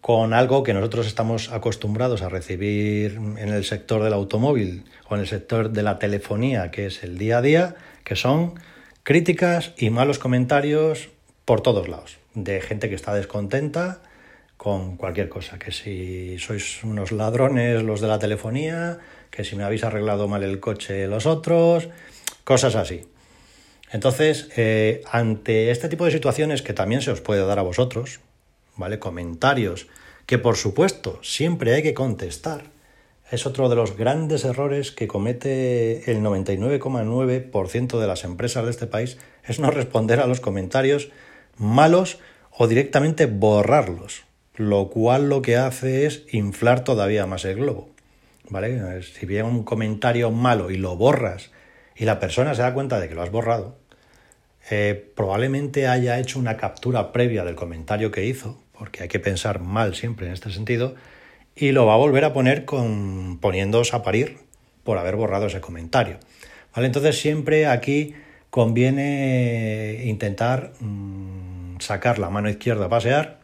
con 0.00 0.32
algo 0.32 0.62
que 0.62 0.74
nosotros 0.74 1.06
estamos 1.06 1.52
acostumbrados 1.52 2.22
a 2.22 2.28
recibir 2.28 3.16
en 3.16 3.48
el 3.48 3.64
sector 3.64 4.02
del 4.02 4.12
automóvil 4.12 4.84
o 5.08 5.14
en 5.14 5.20
el 5.20 5.26
sector 5.26 5.70
de 5.70 5.82
la 5.82 5.98
telefonía, 5.98 6.70
que 6.70 6.86
es 6.86 7.02
el 7.04 7.18
día 7.18 7.38
a 7.38 7.42
día, 7.42 7.76
que 8.10 8.16
son 8.16 8.54
críticas 9.04 9.72
y 9.78 9.90
malos 9.90 10.18
comentarios 10.18 11.10
por 11.44 11.60
todos 11.60 11.86
lados, 11.86 12.18
de 12.34 12.60
gente 12.60 12.88
que 12.88 12.96
está 12.96 13.14
descontenta 13.14 14.02
con 14.56 14.96
cualquier 14.96 15.28
cosa, 15.28 15.60
que 15.60 15.70
si 15.70 16.36
sois 16.40 16.82
unos 16.82 17.12
ladrones 17.12 17.84
los 17.84 18.00
de 18.00 18.08
la 18.08 18.18
telefonía, 18.18 18.98
que 19.30 19.44
si 19.44 19.54
me 19.54 19.62
habéis 19.62 19.84
arreglado 19.84 20.26
mal 20.26 20.42
el 20.42 20.58
coche 20.58 21.06
los 21.06 21.24
otros, 21.24 21.88
cosas 22.42 22.74
así. 22.74 23.02
Entonces, 23.92 24.50
eh, 24.56 25.02
ante 25.12 25.70
este 25.70 25.88
tipo 25.88 26.04
de 26.04 26.10
situaciones 26.10 26.62
que 26.62 26.72
también 26.72 27.02
se 27.02 27.12
os 27.12 27.20
puede 27.20 27.46
dar 27.46 27.60
a 27.60 27.62
vosotros, 27.62 28.18
¿vale? 28.74 28.98
Comentarios 28.98 29.86
que 30.26 30.38
por 30.38 30.56
supuesto 30.56 31.20
siempre 31.22 31.74
hay 31.76 31.84
que 31.84 31.94
contestar. 31.94 32.64
Es 33.30 33.46
otro 33.46 33.68
de 33.68 33.76
los 33.76 33.96
grandes 33.96 34.44
errores 34.44 34.90
que 34.90 35.06
comete 35.06 36.10
el 36.10 36.20
99,9% 36.20 38.00
de 38.00 38.06
las 38.08 38.24
empresas 38.24 38.64
de 38.64 38.70
este 38.70 38.88
país, 38.88 39.18
es 39.44 39.60
no 39.60 39.70
responder 39.70 40.18
a 40.18 40.26
los 40.26 40.40
comentarios 40.40 41.10
malos 41.56 42.18
o 42.50 42.66
directamente 42.66 43.26
borrarlos, 43.26 44.24
lo 44.56 44.90
cual 44.90 45.28
lo 45.28 45.42
que 45.42 45.56
hace 45.56 46.06
es 46.06 46.24
inflar 46.32 46.82
todavía 46.82 47.24
más 47.26 47.44
el 47.44 47.56
globo. 47.56 47.88
¿Vale? 48.48 49.00
Si 49.02 49.26
viene 49.26 49.48
un 49.48 49.62
comentario 49.62 50.32
malo 50.32 50.72
y 50.72 50.76
lo 50.76 50.96
borras 50.96 51.52
y 51.94 52.06
la 52.06 52.18
persona 52.18 52.56
se 52.56 52.62
da 52.62 52.74
cuenta 52.74 52.98
de 52.98 53.08
que 53.08 53.14
lo 53.14 53.22
has 53.22 53.30
borrado, 53.30 53.76
eh, 54.70 55.12
probablemente 55.14 55.86
haya 55.86 56.18
hecho 56.18 56.40
una 56.40 56.56
captura 56.56 57.12
previa 57.12 57.44
del 57.44 57.54
comentario 57.54 58.10
que 58.10 58.26
hizo, 58.26 58.60
porque 58.76 59.04
hay 59.04 59.08
que 59.08 59.20
pensar 59.20 59.60
mal 59.60 59.94
siempre 59.94 60.26
en 60.26 60.32
este 60.32 60.50
sentido, 60.50 60.96
y 61.60 61.72
lo 61.72 61.84
va 61.84 61.92
a 61.92 61.98
volver 61.98 62.24
a 62.24 62.32
poner 62.32 62.64
con, 62.64 63.38
poniéndose 63.38 63.94
a 63.94 64.02
parir 64.02 64.38
por 64.82 64.96
haber 64.96 65.16
borrado 65.16 65.46
ese 65.46 65.60
comentario. 65.60 66.16
¿Vale? 66.74 66.86
Entonces 66.86 67.20
siempre 67.20 67.66
aquí 67.66 68.14
conviene 68.48 70.02
intentar 70.06 70.72
mm, 70.80 71.78
sacar 71.80 72.18
la 72.18 72.30
mano 72.30 72.48
izquierda 72.48 72.86
a 72.86 72.88
pasear 72.88 73.40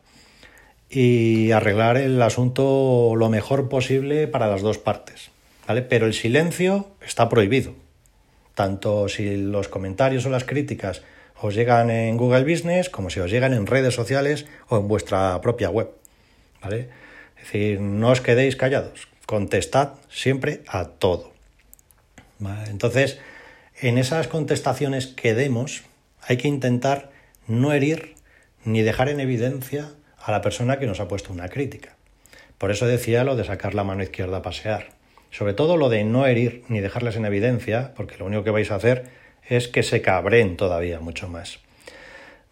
y 0.88 1.50
arreglar 1.50 1.98
el 1.98 2.20
asunto 2.22 3.12
lo 3.16 3.28
mejor 3.28 3.68
posible 3.68 4.26
para 4.28 4.46
las 4.46 4.62
dos 4.62 4.78
partes. 4.78 5.30
¿vale? 5.68 5.82
Pero 5.82 6.06
el 6.06 6.14
silencio 6.14 6.88
está 7.06 7.28
prohibido. 7.28 7.74
Tanto 8.54 9.10
si 9.10 9.36
los 9.36 9.68
comentarios 9.68 10.24
o 10.24 10.30
las 10.30 10.44
críticas 10.44 11.02
os 11.42 11.54
llegan 11.54 11.90
en 11.90 12.16
Google 12.16 12.50
Business 12.50 12.88
como 12.88 13.10
si 13.10 13.20
os 13.20 13.30
llegan 13.30 13.52
en 13.52 13.66
redes 13.66 13.92
sociales 13.92 14.46
o 14.68 14.78
en 14.78 14.88
vuestra 14.88 15.38
propia 15.42 15.68
web. 15.68 15.90
¿vale? 16.62 16.88
Es 17.46 17.52
decir, 17.52 17.80
no 17.80 18.10
os 18.10 18.20
quedéis 18.20 18.56
callados, 18.56 19.06
contestad 19.24 19.90
siempre 20.10 20.62
a 20.66 20.86
todo. 20.98 21.30
Entonces, 22.66 23.20
en 23.80 23.98
esas 23.98 24.26
contestaciones 24.26 25.06
que 25.06 25.32
demos, 25.32 25.84
hay 26.22 26.38
que 26.38 26.48
intentar 26.48 27.10
no 27.46 27.72
herir 27.72 28.16
ni 28.64 28.82
dejar 28.82 29.08
en 29.10 29.20
evidencia 29.20 29.92
a 30.18 30.32
la 30.32 30.42
persona 30.42 30.80
que 30.80 30.88
nos 30.88 30.98
ha 30.98 31.06
puesto 31.06 31.32
una 31.32 31.48
crítica. 31.48 31.94
Por 32.58 32.72
eso 32.72 32.88
decía 32.88 33.22
lo 33.22 33.36
de 33.36 33.44
sacar 33.44 33.74
la 33.74 33.84
mano 33.84 34.02
izquierda 34.02 34.38
a 34.38 34.42
pasear. 34.42 34.88
Sobre 35.30 35.54
todo 35.54 35.76
lo 35.76 35.88
de 35.88 36.02
no 36.02 36.26
herir 36.26 36.64
ni 36.66 36.80
dejarles 36.80 37.14
en 37.14 37.26
evidencia, 37.26 37.94
porque 37.94 38.18
lo 38.18 38.26
único 38.26 38.42
que 38.42 38.50
vais 38.50 38.72
a 38.72 38.74
hacer 38.74 39.04
es 39.48 39.68
que 39.68 39.84
se 39.84 40.02
cabren 40.02 40.56
todavía 40.56 40.98
mucho 40.98 41.28
más. 41.28 41.60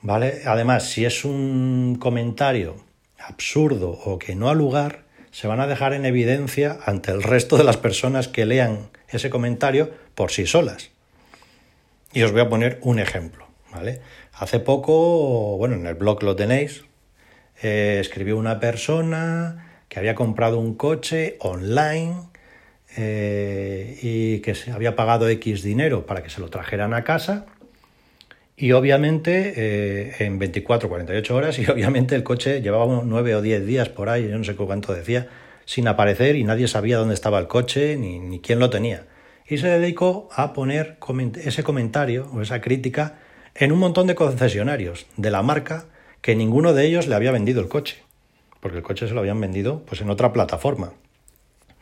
¿Vale? 0.03 0.43
Además, 0.45 0.85
si 0.85 1.05
es 1.05 1.25
un 1.25 1.97
comentario 1.99 2.77
absurdo 3.27 3.91
o 3.91 4.19
que 4.19 4.35
no 4.35 4.49
ha 4.49 4.55
lugar, 4.55 5.05
se 5.31 5.49
van 5.49 5.61
a 5.61 5.67
dejar 5.67 5.95
en 5.95 6.07
evidencia 6.07 6.79
ante 6.87 7.11
el 7.11 7.23
resto 7.23 7.57
de 7.57 7.65
las 7.65 7.77
personas 7.77 8.29
que 8.29 8.47
lean 8.47 8.91
ese 9.09 9.31
comentario 9.31 9.91
por 10.15 10.31
sí 10.31 10.47
solas. 10.47 10.91
Y 12.13 12.23
os 12.23 12.33
voy 12.33 12.41
a 12.41 12.49
poner 12.49 12.79
un 12.83 13.01
ejemplo, 13.01 13.47
¿vale? 13.73 14.01
Hace 14.33 14.61
poco, 14.61 15.57
bueno, 15.57 15.75
en 15.75 15.87
el 15.87 15.95
blog 15.95 16.23
lo 16.23 16.37
tenéis, 16.37 16.85
eh, 17.63 17.99
escribió 18.01 18.37
una 18.37 18.61
persona 18.61 19.83
que 19.89 19.99
había 19.99 20.15
comprado 20.15 20.59
un 20.59 20.75
coche 20.75 21.37
online 21.41 22.15
eh, 22.97 23.99
y 24.03 24.39
que 24.41 24.55
se 24.55 24.71
había 24.71 24.95
pagado 24.95 25.29
X 25.29 25.63
dinero 25.63 26.07
para 26.07 26.23
que 26.23 26.31
se 26.31 26.41
lo 26.41 26.49
trajeran 26.49 26.95
a 26.95 27.03
casa. 27.05 27.47
Y 28.57 28.73
obviamente 28.73 29.55
eh, 29.57 30.15
en 30.21 30.39
24 30.39 30.89
48 30.89 31.35
horas, 31.35 31.59
y 31.61 31.67
obviamente 31.67 32.15
el 32.15 32.23
coche 32.23 32.61
llevaba 32.61 33.03
9 33.05 33.35
o 33.35 33.43
10 33.43 33.67
días 33.67 33.89
por 33.89 34.09
ahí, 34.09 34.29
yo 34.29 34.39
no 34.39 34.45
sé 34.45 34.55
cuánto 34.55 34.95
decía, 34.95 35.29
sin 35.65 35.89
aparecer 35.89 36.37
y 36.37 36.45
nadie 36.45 36.69
sabía 36.69 36.99
dónde 36.99 37.15
estaba 37.15 37.39
el 37.39 37.49
coche 37.49 37.97
ni, 37.97 38.19
ni 38.19 38.41
quién 38.41 38.59
lo 38.59 38.71
tenía. 38.71 39.07
Y 39.47 39.59
se 39.59 39.69
dedicó 39.69 40.29
a 40.35 40.53
poner 40.53 40.97
ese 41.43 41.63
comentario 41.63 42.31
o 42.33 42.41
esa 42.41 42.61
crítica 42.61 43.19
en 43.55 43.73
un 43.73 43.79
montón 43.79 44.07
de 44.07 44.15
concesionarios 44.15 45.07
de 45.17 45.31
la 45.31 45.43
marca 45.43 45.87
que 46.21 46.35
ninguno 46.35 46.73
de 46.73 46.87
ellos 46.87 47.07
le 47.07 47.15
había 47.15 47.33
vendido 47.33 47.61
el 47.61 47.69
coche, 47.69 48.03
porque 48.61 48.79
el 48.79 48.83
coche 48.83 49.07
se 49.07 49.15
lo 49.15 49.21
habían 49.21 49.41
vendido 49.41 49.83
pues 49.85 50.01
en 50.01 50.11
otra 50.11 50.33
plataforma. 50.33 50.95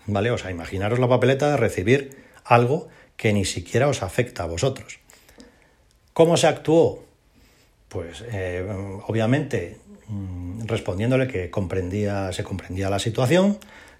¿Vale? 0.06 0.32
O 0.32 0.38
sea, 0.38 0.50
imaginaros 0.50 0.98
la 0.98 1.08
papeleta 1.08 1.50
de 1.50 1.56
recibir 1.56 2.16
algo 2.44 2.88
que 3.16 3.32
ni 3.32 3.44
siquiera 3.44 3.86
os 3.86 4.02
afecta 4.02 4.42
a 4.42 4.46
vosotros. 4.46 4.98
¿Cómo 6.12 6.36
se 6.36 6.46
actuó? 6.46 7.04
Pues 7.88 8.24
eh, 8.30 8.66
obviamente 9.06 9.78
mm, 10.08 10.66
respondiéndole 10.66 11.26
que 11.26 11.50
comprendía, 11.50 12.32
se 12.32 12.44
comprendía 12.44 12.90
la 12.90 12.98
situación, 12.98 13.58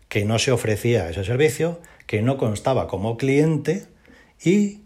que 0.08 0.24
no 0.24 0.38
se 0.38 0.52
ofrecía 0.52 1.08
ese 1.08 1.24
servicio, 1.24 1.80
que 2.06 2.20
no 2.20 2.36
constaba 2.36 2.86
como 2.86 3.16
cliente 3.16 3.86
y 4.42 4.82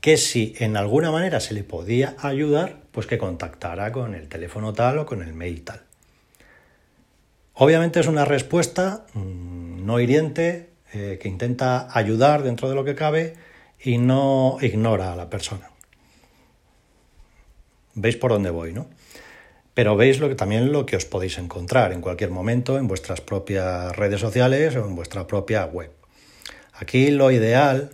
que 0.00 0.16
si 0.16 0.54
en 0.58 0.76
alguna 0.76 1.10
manera 1.10 1.40
se 1.40 1.52
le 1.52 1.64
podía 1.64 2.16
ayudar, 2.18 2.80
pues 2.92 3.06
que 3.06 3.18
contactara 3.18 3.92
con 3.92 4.14
el 4.14 4.28
teléfono 4.28 4.72
tal 4.72 4.98
o 4.98 5.06
con 5.06 5.22
el 5.22 5.34
mail 5.34 5.64
tal. 5.64 5.82
Obviamente 7.54 8.00
es 8.00 8.06
una 8.06 8.24
respuesta 8.24 9.06
mm, 9.12 9.84
no 9.84 10.00
hiriente, 10.00 10.70
eh, 10.94 11.18
que 11.20 11.28
intenta 11.28 11.88
ayudar 11.96 12.42
dentro 12.42 12.68
de 12.68 12.74
lo 12.74 12.84
que 12.84 12.94
cabe 12.94 13.34
y 13.82 13.98
no 13.98 14.56
ignora 14.62 15.12
a 15.12 15.16
la 15.16 15.28
persona. 15.28 15.73
Veis 17.94 18.16
por 18.16 18.32
dónde 18.32 18.50
voy, 18.50 18.72
¿no? 18.72 18.86
Pero 19.74 19.96
veis 19.96 20.20
lo 20.20 20.28
que, 20.28 20.36
también 20.36 20.72
lo 20.72 20.86
que 20.86 20.96
os 20.96 21.04
podéis 21.04 21.38
encontrar 21.38 21.92
en 21.92 22.00
cualquier 22.00 22.30
momento 22.30 22.78
en 22.78 22.86
vuestras 22.86 23.20
propias 23.20 23.94
redes 23.96 24.20
sociales 24.20 24.76
o 24.76 24.86
en 24.86 24.94
vuestra 24.94 25.26
propia 25.26 25.64
web. 25.64 25.90
Aquí 26.74 27.10
lo 27.10 27.30
ideal 27.30 27.90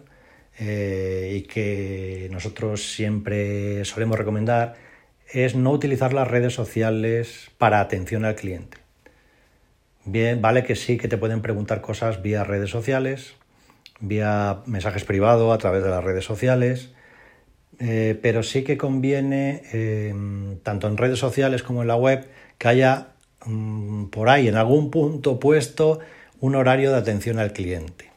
eh, 0.59 1.37
y 1.37 1.43
que 1.43 2.29
nosotros 2.31 2.93
siempre 2.93 3.85
solemos 3.87 4.19
recomendar 4.19 4.77
es 5.33 5.55
no 5.55 5.71
utilizar 5.71 6.13
las 6.13 6.29
redes 6.29 6.53
sociales 6.53 7.51
para 7.57 7.81
atención 7.81 8.25
al 8.25 8.35
cliente. 8.35 8.79
Bien, 10.05 10.43
vale 10.43 10.65
que 10.65 10.77
sí 10.77 10.97
que 10.97 11.09
te 11.09 11.19
pueden 11.19 11.41
preguntar 11.41 11.81
cosas 11.81 12.23
vía 12.23 12.45
redes 12.45 12.71
sociales, 12.71 13.35
vía 14.01 14.61
mensajes 14.67 15.05
privados 15.05 15.55
a 15.55 15.59
través 15.59 15.85
de 15.85 15.91
las 15.91 16.03
redes 16.03 16.25
sociales, 16.25 16.91
eh, 17.81 18.19
pero 18.21 18.43
sí 18.43 18.63
que 18.63 18.77
conviene, 18.77 19.63
eh, 19.73 20.15
tanto 20.63 20.87
en 20.87 20.99
redes 20.99 21.19
sociales 21.19 21.63
como 21.63 21.81
en 21.81 21.89
la 21.89 21.97
web, 21.97 22.29
que 22.59 22.69
haya 22.69 23.09
mm, 23.47 24.07
por 24.07 24.29
ahí 24.29 24.49
en 24.49 24.57
algún 24.57 24.91
punto 24.91 25.41
puesto 25.41 25.99
un 26.41 26.57
horario 26.57 26.91
de 26.91 26.99
atención 26.99 27.39
al 27.39 27.55
cliente. 27.55 28.11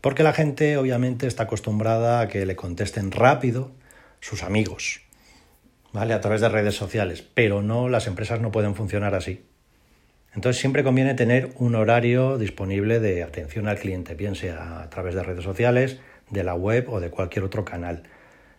Porque 0.00 0.22
la 0.22 0.32
gente 0.32 0.78
obviamente 0.78 1.26
está 1.26 1.42
acostumbrada 1.42 2.20
a 2.20 2.28
que 2.28 2.46
le 2.46 2.56
contesten 2.56 3.10
rápido 3.10 3.70
sus 4.20 4.42
amigos, 4.42 5.02
¿vale? 5.92 6.14
A 6.14 6.20
través 6.22 6.40
de 6.40 6.48
redes 6.48 6.74
sociales, 6.74 7.22
pero 7.22 7.60
no, 7.60 7.90
las 7.90 8.06
empresas 8.06 8.40
no 8.40 8.50
pueden 8.50 8.74
funcionar 8.74 9.14
así. 9.14 9.44
Entonces 10.34 10.60
siempre 10.60 10.84
conviene 10.84 11.14
tener 11.14 11.52
un 11.56 11.74
horario 11.74 12.38
disponible 12.38 13.00
de 13.00 13.22
atención 13.22 13.68
al 13.68 13.78
cliente, 13.78 14.14
bien 14.14 14.36
sea 14.36 14.82
a 14.82 14.88
través 14.88 15.14
de 15.14 15.22
redes 15.22 15.44
sociales, 15.44 15.98
de 16.30 16.44
la 16.44 16.54
web 16.54 16.88
o 16.90 17.00
de 17.00 17.10
cualquier 17.10 17.44
otro 17.44 17.64
canal. 17.64 18.04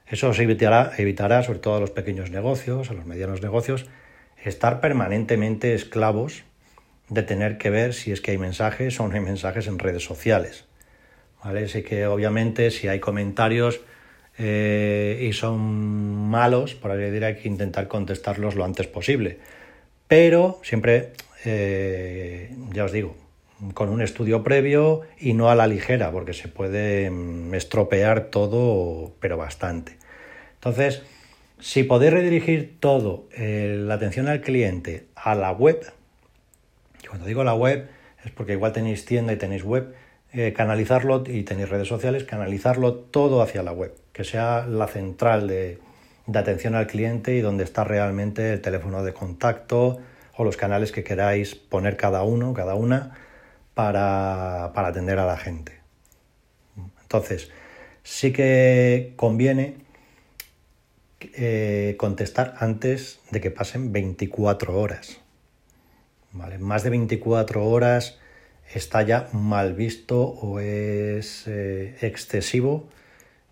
Eso 0.10 0.30
os 0.30 0.40
evitará, 0.40 0.94
evitará, 0.98 1.44
sobre 1.44 1.60
todo 1.60 1.76
a 1.76 1.80
los 1.80 1.92
pequeños 1.92 2.32
negocios, 2.32 2.90
a 2.90 2.94
los 2.94 3.06
medianos 3.06 3.42
negocios, 3.42 3.86
estar 4.44 4.80
permanentemente 4.80 5.74
esclavos 5.74 6.44
de 7.10 7.24
tener 7.24 7.58
que 7.58 7.70
ver 7.70 7.94
si 7.94 8.12
es 8.12 8.22
que 8.22 8.32
hay 8.32 8.38
mensajes 8.38 9.00
o 9.00 9.08
no 9.08 9.16
hay 9.16 9.22
mensajes 9.22 9.68
en 9.68 9.80
redes 9.80 10.04
sociales. 10.04 10.66
¿Vale? 11.44 11.66
Así 11.66 11.84
que 11.84 12.08
obviamente 12.08 12.72
si 12.72 12.88
hay 12.88 13.00
comentarios 13.00 13.82
eh, 14.38 15.28
y 15.30 15.34
son 15.34 15.60
malos, 16.30 16.76
por 16.76 16.92
ahí 16.92 17.00
decir, 17.00 17.26
hay 17.26 17.36
que 17.36 17.48
intentar 17.48 17.88
contestarlos 17.88 18.56
lo 18.56 18.64
antes 18.64 18.88
posible. 18.88 19.40
Pero 20.08 20.60
siempre 20.64 21.12
eh, 21.46 22.52
ya 22.74 22.86
os 22.86 22.92
digo, 22.92 23.16
con 23.74 23.90
un 23.90 24.02
estudio 24.02 24.44
previo 24.44 25.02
y 25.20 25.34
no 25.34 25.50
a 25.50 25.56
la 25.56 25.68
ligera, 25.68 26.12
porque 26.12 26.34
se 26.34 26.48
puede 26.48 27.10
mm, 27.10 27.54
estropear 27.54 28.26
todo, 28.26 29.14
pero 29.20 29.38
bastante. 29.38 29.98
Entonces, 30.56 31.04
si 31.60 31.84
podéis 31.84 32.14
redirigir 32.14 32.78
todo 32.80 33.26
eh, 33.36 33.76
la 33.80 33.96
atención 33.96 34.28
al 34.28 34.42
cliente 34.42 35.08
a 35.16 35.36
la 35.36 35.52
web, 35.52 35.82
y 37.04 37.08
cuando 37.08 37.26
digo 37.26 37.44
la 37.44 37.56
web 37.56 37.90
es 38.24 38.32
porque 38.32 38.54
igual 38.54 38.74
tenéis 38.74 39.06
tienda 39.06 39.34
y 39.34 39.38
tenéis 39.38 39.64
web, 39.64 39.96
eh, 40.34 40.54
canalizarlo 40.54 41.24
y 41.26 41.44
tenéis 41.44 41.70
redes 41.70 41.88
sociales, 41.88 42.26
canalizarlo 42.26 42.94
todo 42.94 43.42
hacia 43.42 43.64
la 43.64 43.72
web, 43.72 43.94
que 44.14 44.24
sea 44.24 44.68
la 44.68 44.88
central 44.88 45.48
de, 45.48 45.80
de 46.28 46.40
atención 46.40 46.76
al 46.76 46.86
cliente 46.86 47.36
y 47.36 47.42
donde 47.42 47.64
está 47.64 47.84
realmente 47.84 48.54
el 48.54 48.62
teléfono 48.62 49.04
de 49.04 49.14
contacto 49.14 50.00
o 50.36 50.44
los 50.44 50.58
canales 50.58 50.92
que 50.92 51.04
queráis 51.04 51.56
poner 51.56 51.98
cada 51.98 52.24
uno, 52.24 52.54
cada 52.54 52.76
una, 52.76 53.18
para, 53.78 54.66
atender 54.66 55.20
a 55.20 55.28
la 55.28 55.38
gente. 55.38 55.80
Entonces, 57.04 57.52
sí 58.02 58.34
que 58.34 59.14
conviene 59.16 59.76
eh, 61.22 61.96
contestar 62.00 62.56
antes 62.60 63.20
de 63.30 63.40
que 63.40 63.52
pasen 63.52 63.94
24 63.94 64.80
horas. 64.80 65.20
Más 66.32 66.82
de 66.82 66.90
24 66.90 67.68
horas 67.68 68.18
está 68.74 69.04
ya 69.04 69.30
mal 69.32 69.76
visto 69.76 70.24
o 70.24 70.60
es 70.60 71.44
eh, 71.46 71.98
excesivo. 72.02 72.90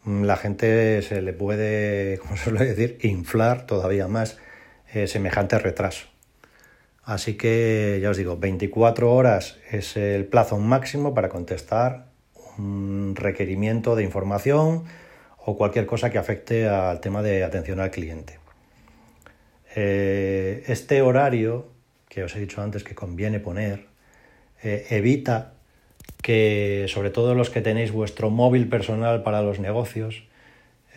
La 0.06 0.38
gente 0.38 1.04
se 1.04 1.22
le 1.22 1.34
puede, 1.34 2.18
como 2.22 2.36
suele 2.36 2.66
decir, 2.66 2.98
inflar 3.04 3.68
todavía 3.68 4.08
más 4.08 4.40
eh, 4.92 5.06
semejante 5.06 5.60
retraso. 5.60 6.15
Así 7.06 7.36
que 7.38 8.00
ya 8.02 8.10
os 8.10 8.18
digo, 8.18 8.38
24 8.38 9.14
horas 9.14 9.58
es 9.72 9.96
el 9.96 10.26
plazo 10.26 10.58
máximo 10.58 11.14
para 11.14 11.30
contestar 11.30 12.08
un 12.58 13.16
requerimiento 13.16 13.96
de 13.96 14.04
información 14.04 14.86
o 15.38 15.56
cualquier 15.56 15.86
cosa 15.86 16.10
que 16.10 16.18
afecte 16.18 16.68
al 16.68 17.02
tema 17.02 17.22
de 17.22 17.44
atención 17.44 17.80
al 17.80 17.92
cliente. 17.92 18.40
Eh, 19.76 20.64
este 20.68 21.04
horario 21.04 21.68
que 22.10 22.24
os 22.24 22.36
he 22.36 22.40
dicho 22.40 22.62
antes 22.62 22.84
que 22.84 22.96
conviene 22.96 23.40
poner 23.40 23.86
eh, 24.64 24.88
evita 24.90 25.54
que 26.24 26.86
sobre 26.90 27.12
todo 27.12 27.36
los 27.36 27.52
que 27.52 27.62
tenéis 27.62 27.92
vuestro 27.92 28.32
móvil 28.32 28.68
personal 28.68 29.22
para 29.22 29.42
los 29.42 29.60
negocios 29.60 30.24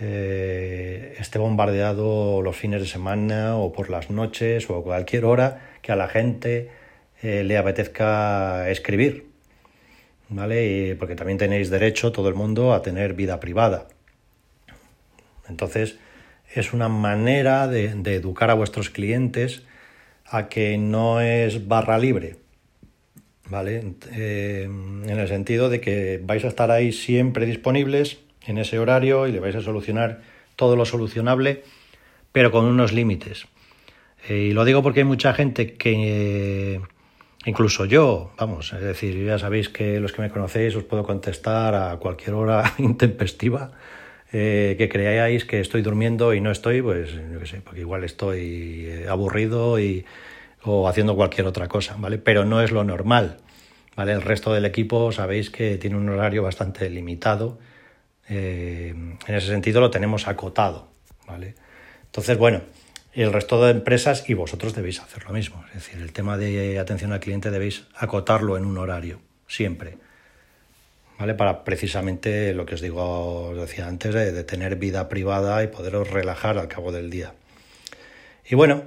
eh, 0.00 1.16
esté 1.18 1.38
bombardeado 1.38 2.40
los 2.42 2.56
fines 2.56 2.80
de 2.80 2.86
semana 2.86 3.56
o 3.56 3.72
por 3.72 3.90
las 3.90 4.10
noches 4.10 4.70
o 4.70 4.82
cualquier 4.82 5.24
hora 5.24 5.60
que 5.82 5.90
a 5.90 5.96
la 5.96 6.08
gente 6.08 6.70
eh, 7.22 7.42
le 7.44 7.58
apetezca 7.58 8.70
escribir. 8.70 9.26
¿Vale? 10.30 10.94
porque 10.98 11.14
también 11.14 11.38
tenéis 11.38 11.70
derecho, 11.70 12.12
todo 12.12 12.28
el 12.28 12.34
mundo, 12.34 12.74
a 12.74 12.82
tener 12.82 13.14
vida 13.14 13.40
privada. 13.40 13.88
Entonces, 15.48 15.96
es 16.54 16.74
una 16.74 16.90
manera 16.90 17.66
de, 17.66 17.86
educar 18.14 18.50
a 18.50 18.54
vuestros 18.54 18.90
clientes 18.90 19.62
a 20.26 20.48
que 20.48 20.76
no 20.76 21.22
es 21.22 21.66
barra 21.66 21.96
libre. 21.96 22.36
¿Vale? 23.48 23.94
Eh, 24.12 24.64
en 24.64 25.18
el 25.18 25.28
sentido 25.28 25.70
de 25.70 25.80
que 25.80 26.20
vais 26.22 26.44
a 26.44 26.48
estar 26.48 26.70
ahí 26.70 26.92
siempre 26.92 27.46
disponibles 27.46 28.18
en 28.46 28.58
ese 28.58 28.78
horario 28.78 29.26
y 29.26 29.32
le 29.32 29.40
vais 29.40 29.56
a 29.56 29.60
solucionar 29.60 30.22
todo 30.56 30.76
lo 30.76 30.84
solucionable, 30.84 31.62
pero 32.32 32.50
con 32.50 32.64
unos 32.64 32.92
límites. 32.92 33.46
Eh, 34.28 34.48
y 34.50 34.52
lo 34.52 34.64
digo 34.64 34.82
porque 34.82 35.00
hay 35.00 35.04
mucha 35.04 35.32
gente 35.34 35.74
que, 35.74 36.80
incluso 37.44 37.84
yo, 37.84 38.32
vamos, 38.36 38.72
es 38.72 38.80
decir, 38.80 39.24
ya 39.24 39.38
sabéis 39.38 39.68
que 39.68 40.00
los 40.00 40.12
que 40.12 40.22
me 40.22 40.30
conocéis 40.30 40.74
os 40.74 40.84
puedo 40.84 41.04
contestar 41.04 41.74
a 41.74 41.96
cualquier 41.98 42.34
hora 42.34 42.74
intempestiva. 42.78 43.72
Eh, 44.30 44.74
que 44.76 44.90
creáis 44.90 45.46
que 45.46 45.58
estoy 45.58 45.80
durmiendo 45.80 46.34
y 46.34 46.42
no 46.42 46.50
estoy, 46.50 46.82
pues 46.82 47.14
yo 47.14 47.40
qué 47.40 47.46
sé, 47.46 47.62
porque 47.62 47.80
igual 47.80 48.04
estoy 48.04 48.84
eh, 48.86 49.06
aburrido 49.08 49.80
y, 49.80 50.04
o 50.64 50.86
haciendo 50.86 51.16
cualquier 51.16 51.46
otra 51.46 51.66
cosa, 51.66 51.96
¿vale? 51.98 52.18
Pero 52.18 52.44
no 52.44 52.60
es 52.60 52.70
lo 52.70 52.84
normal, 52.84 53.38
¿vale? 53.96 54.12
El 54.12 54.20
resto 54.20 54.52
del 54.52 54.66
equipo 54.66 55.12
sabéis 55.12 55.48
que 55.48 55.78
tiene 55.78 55.96
un 55.96 56.10
horario 56.10 56.42
bastante 56.42 56.90
limitado 56.90 57.58
eh, 58.28 58.90
en 58.90 59.34
ese 59.34 59.48
sentido 59.48 59.80
lo 59.80 59.90
tenemos 59.90 60.28
acotado, 60.28 60.88
¿vale? 61.26 61.54
Entonces, 62.06 62.36
bueno, 62.36 62.62
el 63.14 63.32
resto 63.32 63.64
de 63.64 63.70
empresas 63.70 64.28
y 64.28 64.34
vosotros 64.34 64.74
debéis 64.74 65.00
hacer 65.00 65.24
lo 65.24 65.32
mismo. 65.32 65.64
Es 65.68 65.74
decir, 65.74 66.00
el 66.00 66.12
tema 66.12 66.36
de 66.36 66.78
atención 66.78 67.12
al 67.12 67.20
cliente 67.20 67.50
debéis 67.50 67.86
acotarlo 67.96 68.56
en 68.56 68.64
un 68.64 68.78
horario, 68.78 69.20
siempre. 69.46 69.96
¿Vale? 71.18 71.34
Para 71.34 71.64
precisamente 71.64 72.54
lo 72.54 72.64
que 72.64 72.74
os 72.74 72.80
digo, 72.80 73.48
os 73.48 73.56
decía 73.56 73.88
antes, 73.88 74.14
de, 74.14 74.44
tener 74.44 74.76
vida 74.76 75.08
privada 75.08 75.62
y 75.64 75.66
poderos 75.66 76.10
relajar 76.10 76.58
al 76.58 76.68
cabo 76.68 76.92
del 76.92 77.10
día. 77.10 77.34
Y 78.48 78.54
bueno, 78.54 78.84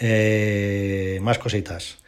eh, 0.00 1.18
más 1.22 1.38
cositas. 1.38 1.98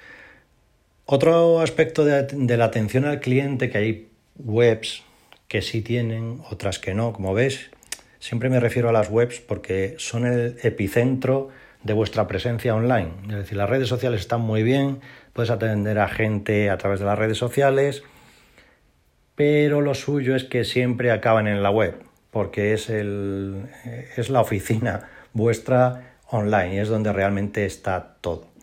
Otro 1.07 1.61
aspecto 1.61 2.05
de 2.05 2.57
la 2.57 2.65
atención 2.65 3.05
al 3.05 3.21
cliente 3.21 3.71
que 3.71 3.79
hay 3.79 4.09
webs 4.37 5.05
que 5.49 5.63
sí 5.63 5.83
tienen, 5.83 6.41
otras 6.51 6.79
que 6.79 6.95
no, 6.95 7.13
como 7.13 7.35
ves. 7.35 7.71
Siempre 8.19 8.49
me 8.49 8.61
refiero 8.61 8.89
a 8.89 8.93
las 8.93 9.11
webs 9.11 9.41
porque 9.41 9.97
son 9.99 10.27
el 10.27 10.57
epicentro 10.63 11.51
de 11.83 11.93
vuestra 11.93 12.27
presencia 12.27 12.75
online. 12.75 13.11
Es 13.29 13.37
decir, 13.37 13.59
las 13.59 13.69
redes 13.69 13.89
sociales 13.89 14.21
están 14.21 14.41
muy 14.41 14.63
bien, 14.63 15.01
puedes 15.33 15.51
atender 15.51 15.99
a 15.99 16.09
gente 16.09 16.71
a 16.71 16.79
través 16.79 17.01
de 17.01 17.07
las 17.07 17.19
redes 17.19 17.39
sociales, 17.39 18.03
pero 19.35 19.81
lo 19.81 19.95
suyo 19.95 20.35
es 20.35 20.45
que 20.45 20.65
siempre 20.65 21.11
acaban 21.11 21.47
en 21.47 21.63
la 21.63 21.71
web, 21.71 22.03
porque 22.31 22.73
es, 22.73 22.89
el, 22.89 23.67
es 24.17 24.31
la 24.31 24.41
oficina 24.41 25.11
vuestra 25.33 26.15
online 26.31 26.77
y 26.77 26.79
es 26.79 26.89
donde 26.89 27.13
realmente 27.13 27.67
está 27.67 28.17
todo. 28.21 28.54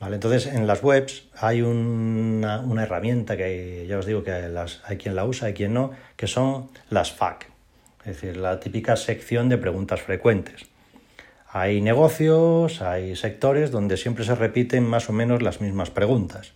Entonces, 0.00 0.46
en 0.46 0.66
las 0.66 0.82
webs 0.82 1.24
hay 1.36 1.60
una, 1.60 2.62
herramienta 2.82 3.36
que 3.36 3.86
ya 3.88 3.98
os 3.98 4.06
digo 4.06 4.22
que 4.22 4.32
hay 4.32 4.96
quien 4.96 5.16
la 5.16 5.24
usa, 5.24 5.48
hay 5.48 5.54
quien 5.54 5.74
no, 5.74 5.90
que 6.16 6.26
son 6.26 6.70
las 6.88 7.12
FAQ, 7.12 7.46
es 8.00 8.20
decir, 8.20 8.36
la 8.36 8.60
típica 8.60 8.96
sección 8.96 9.48
de 9.48 9.58
preguntas 9.58 10.00
frecuentes. 10.00 10.66
Hay 11.50 11.80
negocios, 11.80 12.80
hay 12.82 13.16
sectores 13.16 13.70
donde 13.70 13.96
siempre 13.96 14.24
se 14.24 14.34
repiten 14.34 14.84
más 14.84 15.08
o 15.08 15.12
menos 15.12 15.42
las 15.42 15.60
mismas 15.60 15.90
preguntas. 15.90 16.52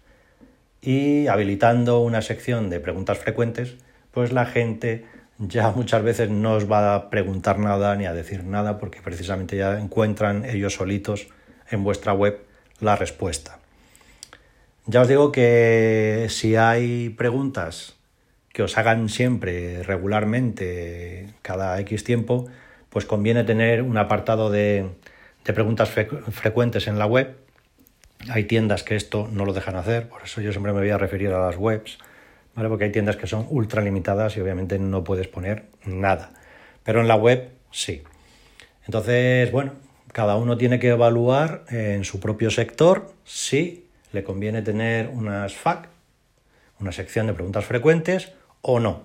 Y 0.80 1.26
habilitando 1.26 2.00
una 2.00 2.22
sección 2.22 2.70
de 2.70 2.78
preguntas 2.78 3.18
frecuentes, 3.18 3.76
pues 4.12 4.32
la 4.32 4.46
gente 4.46 5.04
ya 5.38 5.70
muchas 5.70 6.02
veces 6.02 6.30
no 6.30 6.54
os 6.54 6.70
va 6.70 6.94
a 6.94 7.10
preguntar 7.10 7.58
nada 7.58 7.96
ni 7.96 8.06
a 8.06 8.12
decir 8.12 8.44
nada 8.44 8.78
porque 8.78 9.00
precisamente 9.00 9.56
ya 9.56 9.78
encuentran 9.78 10.44
ellos 10.44 10.74
solitos 10.74 11.28
en 11.70 11.82
vuestra 11.84 12.12
web 12.12 12.51
la 12.82 12.96
respuesta. 12.96 13.58
Ya 14.86 15.00
os 15.00 15.08
digo 15.08 15.30
que 15.30 16.26
si 16.28 16.56
hay 16.56 17.10
preguntas 17.10 17.94
que 18.52 18.62
os 18.62 18.76
hagan 18.76 19.08
siempre, 19.08 19.82
regularmente, 19.84 21.30
cada 21.40 21.78
X 21.80 22.04
tiempo, 22.04 22.48
pues 22.90 23.06
conviene 23.06 23.44
tener 23.44 23.82
un 23.82 23.96
apartado 23.96 24.50
de, 24.50 24.90
preguntas 25.44 25.88
frecuentes 25.88 26.88
en 26.88 26.98
la 26.98 27.06
web. 27.06 27.36
Hay 28.28 28.44
tiendas 28.44 28.82
que 28.82 28.96
esto 28.96 29.28
no 29.32 29.44
lo 29.44 29.52
dejan 29.52 29.76
hacer, 29.76 30.08
por 30.08 30.22
eso 30.22 30.40
yo 30.40 30.52
siempre 30.52 30.72
me 30.72 30.80
voy 30.80 30.90
a 30.90 30.98
referir 30.98 31.30
a 31.30 31.40
las 31.46 31.56
webs, 31.56 31.98
¿vale? 32.54 32.68
porque 32.68 32.84
hay 32.84 32.92
tiendas 32.92 33.16
que 33.16 33.26
son 33.26 33.46
ultra 33.48 33.82
limitadas 33.82 34.36
y 34.36 34.40
obviamente 34.40 34.78
no 34.78 35.02
puedes 35.04 35.28
poner 35.28 35.66
nada. 35.84 36.32
Pero 36.84 37.00
en 37.00 37.08
la 37.08 37.16
web 37.16 37.50
sí. 37.70 38.02
Entonces, 38.84 39.50
bueno, 39.52 39.72
cada 40.12 40.36
uno 40.36 40.56
tiene 40.56 40.78
que 40.78 40.88
evaluar 40.88 41.64
en 41.68 42.04
su 42.04 42.20
propio 42.20 42.50
sector 42.50 43.12
si 43.24 43.86
le 44.12 44.22
conviene 44.22 44.62
tener 44.62 45.08
unas 45.08 45.54
FAQ, 45.54 45.88
una 46.80 46.92
sección 46.92 47.26
de 47.26 47.34
preguntas 47.34 47.64
frecuentes 47.64 48.32
o 48.60 48.78
no. 48.78 49.04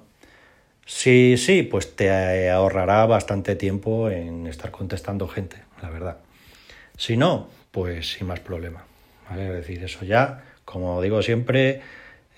Si 0.86 1.38
sí, 1.38 1.64
pues 1.64 1.96
te 1.96 2.50
ahorrará 2.50 3.06
bastante 3.06 3.56
tiempo 3.56 4.10
en 4.10 4.48
estar 4.48 4.72
contestando 4.72 5.28
gente, 5.28 5.58
la 5.82 5.90
verdad. 5.90 6.18
Si 6.98 7.18
no, 7.18 7.50
pues 7.72 8.14
sin 8.14 8.28
más 8.28 8.40
problema. 8.40 8.86
Es 9.32 9.50
decir, 9.54 9.84
eso 9.84 10.06
ya, 10.06 10.44
como 10.66 11.02
digo 11.02 11.22
siempre, 11.22 11.82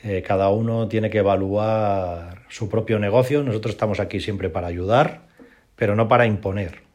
eh, 0.04 0.24
cada 0.26 0.50
uno 0.50 0.88
tiene 0.88 1.10
que 1.10 1.20
evaluar 1.20 2.44
su 2.50 2.70
propio 2.70 3.00
negocio. 3.00 3.44
Nosotros 3.44 3.76
estamos 3.76 4.00
aquí 4.00 4.20
siempre 4.20 4.50
para 4.50 4.68
ayudar, 4.68 5.22
pero 5.76 5.96
no 5.96 6.08
para 6.08 6.26
imponer. 6.26 6.89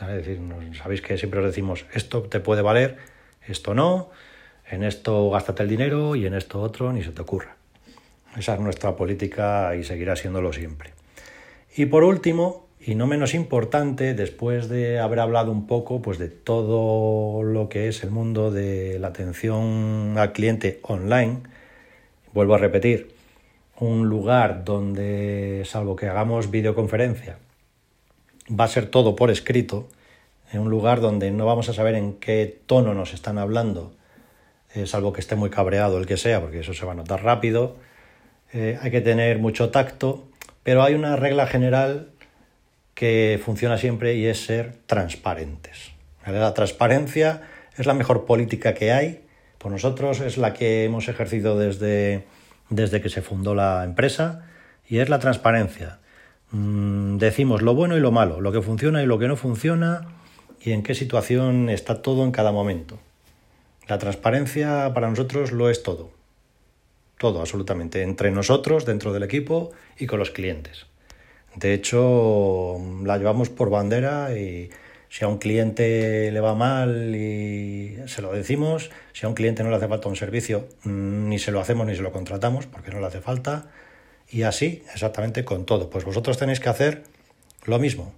Es 0.00 0.26
decir, 0.26 0.40
sabéis 0.80 1.02
que 1.02 1.18
siempre 1.18 1.40
os 1.40 1.46
decimos, 1.46 1.86
esto 1.92 2.22
te 2.22 2.40
puede 2.40 2.62
valer, 2.62 2.98
esto 3.46 3.74
no, 3.74 4.10
en 4.70 4.84
esto 4.84 5.30
gástate 5.30 5.62
el 5.64 5.68
dinero 5.68 6.14
y 6.14 6.26
en 6.26 6.34
esto 6.34 6.60
otro 6.60 6.92
ni 6.92 7.02
se 7.02 7.10
te 7.10 7.22
ocurra. 7.22 7.56
Esa 8.36 8.54
es 8.54 8.60
nuestra 8.60 8.94
política 8.94 9.74
y 9.74 9.84
seguirá 9.84 10.14
siéndolo 10.14 10.52
siempre. 10.52 10.92
Y 11.76 11.86
por 11.86 12.04
último, 12.04 12.66
y 12.80 12.94
no 12.94 13.06
menos 13.06 13.34
importante, 13.34 14.14
después 14.14 14.68
de 14.68 15.00
haber 15.00 15.20
hablado 15.20 15.50
un 15.50 15.66
poco 15.66 16.00
pues, 16.00 16.18
de 16.18 16.28
todo 16.28 17.42
lo 17.42 17.68
que 17.68 17.88
es 17.88 18.04
el 18.04 18.10
mundo 18.10 18.50
de 18.50 18.98
la 18.98 19.08
atención 19.08 20.14
al 20.16 20.32
cliente 20.32 20.78
online, 20.82 21.38
vuelvo 22.32 22.54
a 22.54 22.58
repetir, 22.58 23.14
un 23.80 24.08
lugar 24.08 24.64
donde, 24.64 25.62
salvo 25.64 25.96
que 25.96 26.06
hagamos 26.06 26.50
videoconferencia, 26.50 27.38
va 28.48 28.64
a 28.64 28.68
ser 28.68 28.86
todo 28.86 29.16
por 29.16 29.30
escrito, 29.30 29.88
en 30.52 30.60
un 30.60 30.70
lugar 30.70 31.00
donde 31.00 31.30
no 31.30 31.46
vamos 31.46 31.68
a 31.68 31.74
saber 31.74 31.94
en 31.94 32.14
qué 32.14 32.60
tono 32.66 32.94
nos 32.94 33.12
están 33.12 33.38
hablando, 33.38 33.92
eh, 34.74 34.86
salvo 34.86 35.12
que 35.12 35.20
esté 35.20 35.34
muy 35.36 35.50
cabreado 35.50 35.98
el 35.98 36.06
que 36.06 36.16
sea, 36.16 36.40
porque 36.40 36.60
eso 36.60 36.74
se 36.74 36.84
va 36.84 36.92
a 36.92 36.94
notar 36.94 37.22
rápido. 37.22 37.76
Eh, 38.52 38.78
hay 38.80 38.90
que 38.90 39.00
tener 39.00 39.38
mucho 39.38 39.70
tacto, 39.70 40.28
pero 40.62 40.82
hay 40.82 40.94
una 40.94 41.16
regla 41.16 41.46
general 41.46 42.10
que 42.94 43.40
funciona 43.44 43.78
siempre 43.78 44.14
y 44.16 44.26
es 44.26 44.44
ser 44.44 44.74
transparentes. 44.86 45.92
La 46.26 46.52
transparencia 46.52 47.42
es 47.76 47.86
la 47.86 47.94
mejor 47.94 48.26
política 48.26 48.74
que 48.74 48.92
hay. 48.92 49.24
Por 49.58 49.72
nosotros 49.72 50.20
es 50.20 50.36
la 50.36 50.52
que 50.52 50.84
hemos 50.84 51.08
ejercido 51.08 51.58
desde, 51.58 52.24
desde 52.68 53.00
que 53.00 53.08
se 53.08 53.22
fundó 53.22 53.54
la 53.54 53.84
empresa 53.84 54.44
y 54.86 54.98
es 54.98 55.08
la 55.08 55.18
transparencia. 55.18 55.98
Mm, 56.50 57.18
decimos 57.18 57.62
lo 57.62 57.74
bueno 57.74 57.96
y 57.96 58.00
lo 58.00 58.10
malo, 58.10 58.40
lo 58.40 58.52
que 58.52 58.62
funciona 58.62 59.02
y 59.02 59.06
lo 59.06 59.18
que 59.18 59.28
no 59.28 59.36
funciona 59.36 60.08
y 60.60 60.72
en 60.72 60.82
qué 60.82 60.94
situación 60.94 61.68
está 61.68 62.02
todo 62.02 62.24
en 62.24 62.32
cada 62.32 62.52
momento. 62.52 62.98
La 63.86 63.98
transparencia 63.98 64.92
para 64.94 65.08
nosotros 65.08 65.52
lo 65.52 65.70
es 65.70 65.82
todo. 65.82 66.10
Todo, 67.18 67.40
absolutamente. 67.40 68.02
Entre 68.02 68.30
nosotros, 68.30 68.84
dentro 68.84 69.12
del 69.12 69.22
equipo 69.22 69.72
y 69.98 70.06
con 70.06 70.18
los 70.18 70.30
clientes. 70.30 70.86
De 71.56 71.74
hecho, 71.74 72.76
la 73.04 73.18
llevamos 73.18 73.48
por 73.48 73.70
bandera 73.70 74.36
y 74.36 74.70
si 75.08 75.24
a 75.24 75.28
un 75.28 75.38
cliente 75.38 76.30
le 76.30 76.40
va 76.40 76.54
mal 76.54 77.14
y 77.14 77.96
se 78.06 78.22
lo 78.22 78.32
decimos, 78.32 78.90
si 79.12 79.26
a 79.26 79.28
un 79.28 79.34
cliente 79.34 79.64
no 79.64 79.70
le 79.70 79.76
hace 79.76 79.88
falta 79.88 80.08
un 80.08 80.16
servicio, 80.16 80.68
mm, 80.84 81.28
ni 81.28 81.38
se 81.38 81.50
lo 81.50 81.60
hacemos 81.60 81.86
ni 81.86 81.96
se 81.96 82.02
lo 82.02 82.12
contratamos 82.12 82.66
porque 82.66 82.90
no 82.90 83.00
le 83.00 83.06
hace 83.06 83.20
falta. 83.20 83.70
Y 84.30 84.42
así, 84.42 84.82
exactamente 84.92 85.44
con 85.44 85.64
todo. 85.64 85.90
Pues 85.90 86.04
vosotros 86.04 86.38
tenéis 86.38 86.60
que 86.60 86.68
hacer 86.68 87.04
lo 87.64 87.78
mismo. 87.78 88.12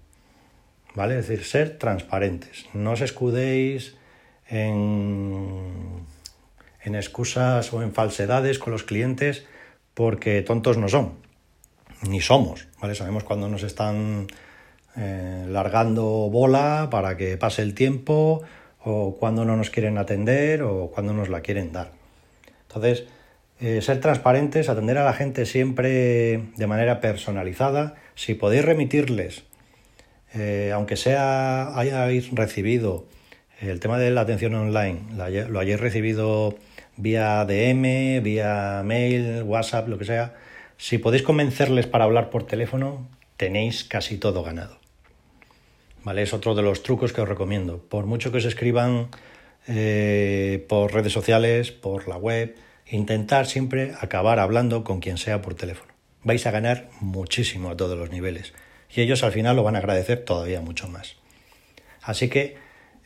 ¿Vale? 0.94 1.18
Es 1.18 1.28
decir, 1.28 1.44
ser 1.44 1.78
transparentes. 1.78 2.66
No 2.74 2.92
os 2.92 3.00
escudéis 3.00 3.94
en, 4.48 6.04
en 6.82 6.94
excusas 6.94 7.72
o 7.72 7.82
en 7.82 7.92
falsedades 7.92 8.58
con 8.58 8.72
los 8.72 8.82
clientes 8.82 9.46
porque 9.94 10.42
tontos 10.42 10.78
no 10.78 10.88
son. 10.88 11.14
Ni 12.08 12.20
somos. 12.20 12.66
¿Vale? 12.80 12.94
Sabemos 12.94 13.22
cuando 13.22 13.48
nos 13.48 13.62
están 13.62 14.26
eh, 14.96 15.46
largando 15.48 16.04
bola 16.04 16.88
para 16.90 17.16
que 17.16 17.36
pase 17.36 17.62
el 17.62 17.74
tiempo 17.74 18.42
o 18.82 19.16
cuando 19.16 19.44
no 19.44 19.56
nos 19.56 19.70
quieren 19.70 19.98
atender 19.98 20.62
o 20.62 20.90
cuando 20.90 21.12
nos 21.12 21.28
la 21.28 21.42
quieren 21.42 21.72
dar. 21.72 21.92
Entonces, 22.62 23.04
eh, 23.60 23.82
ser 23.82 24.00
transparentes, 24.00 24.68
atender 24.68 24.98
a 24.98 25.04
la 25.04 25.12
gente 25.12 25.46
siempre 25.46 26.42
de 26.56 26.66
manera 26.66 27.00
personalizada. 27.00 27.94
Si 28.14 28.34
podéis 28.34 28.64
remitirles, 28.64 29.44
eh, 30.34 30.72
aunque 30.74 30.96
sea 30.96 31.78
hayáis 31.78 32.30
recibido 32.30 33.06
el 33.60 33.80
tema 33.80 33.98
de 33.98 34.10
la 34.10 34.22
atención 34.22 34.54
online, 34.54 35.00
lo 35.48 35.60
hayáis 35.60 35.80
recibido 35.80 36.56
vía 36.96 37.44
DM, 37.44 38.22
vía 38.22 38.82
mail, 38.84 39.42
WhatsApp, 39.42 39.88
lo 39.88 39.98
que 39.98 40.04
sea, 40.04 40.34
si 40.76 40.98
podéis 40.98 41.22
convencerles 41.22 41.86
para 41.86 42.04
hablar 42.04 42.30
por 42.30 42.46
teléfono, 42.46 43.06
tenéis 43.36 43.84
casi 43.84 44.16
todo 44.16 44.42
ganado. 44.42 44.80
¿vale? 46.04 46.22
Es 46.22 46.32
otro 46.32 46.54
de 46.54 46.62
los 46.62 46.82
trucos 46.82 47.12
que 47.12 47.20
os 47.20 47.28
recomiendo. 47.28 47.78
Por 47.78 48.06
mucho 48.06 48.30
que 48.30 48.38
os 48.38 48.44
escriban 48.44 49.08
eh, 49.66 50.64
por 50.68 50.92
redes 50.92 51.12
sociales, 51.12 51.70
por 51.70 52.08
la 52.08 52.16
web, 52.16 52.56
intentar 52.90 53.46
siempre 53.46 53.94
acabar 54.00 54.38
hablando 54.38 54.85
con 54.85 55.00
quien 55.00 55.16
sea 55.16 55.42
por 55.42 55.55
teléfono. 55.55 55.92
Vais 56.22 56.46
a 56.46 56.50
ganar 56.50 56.88
muchísimo 57.00 57.70
a 57.70 57.76
todos 57.76 57.96
los 57.96 58.11
niveles 58.11 58.53
y 58.94 59.00
ellos 59.00 59.22
al 59.22 59.33
final 59.33 59.57
lo 59.57 59.62
van 59.62 59.76
a 59.76 59.79
agradecer 59.79 60.24
todavía 60.24 60.61
mucho 60.61 60.88
más. 60.88 61.16
Así 62.03 62.29
que 62.29 62.57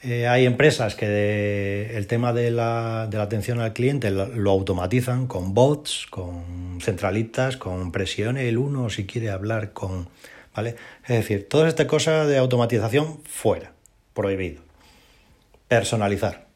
eh, 0.03 0.27
hay 0.27 0.47
empresas 0.47 0.95
que 0.95 1.97
el 1.97 2.07
tema 2.07 2.33
de 2.33 2.51
la, 2.51 3.03
atención 3.03 3.61
al 3.61 3.73
cliente 3.73 4.11
lo, 4.11 4.51
automatizan 4.51 5.27
con 5.27 5.55
bots, 5.55 6.07
con 6.11 6.79
centralitas, 6.81 7.57
con 7.57 7.93
presiones 7.93 8.45
el 8.45 8.59
uno 8.59 8.91
si 8.91 9.07
quiere 9.07 9.31
hablar 9.31 9.73
con 9.73 10.09
¿vale? 10.55 10.77
Es 11.05 11.09
decir, 11.09 11.49
toda 11.49 11.69
esta 11.69 11.87
cosa 11.87 12.27
de 12.27 12.39
automatización 12.39 13.21
fuera, 13.25 13.73
prohibido. 14.15 14.63
Personalizar. 15.69 16.47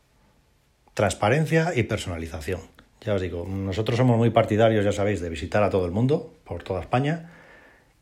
Transparencia 0.95 1.73
y 1.75 1.85
personalización. 1.85 2.61
Ya 3.00 3.14
os 3.14 3.20
digo, 3.20 3.46
nosotros 3.46 3.96
somos 3.96 4.16
muy 4.16 4.30
partidarios, 4.30 4.84
ya 4.84 4.92
sabéis, 4.92 5.20
de 5.20 5.28
visitar 5.28 5.62
a 5.62 5.70
todo 5.70 5.87
el 5.87 5.92
mundo, 5.92 6.34
por 6.44 6.62
toda 6.62 6.80
España, 6.80 7.32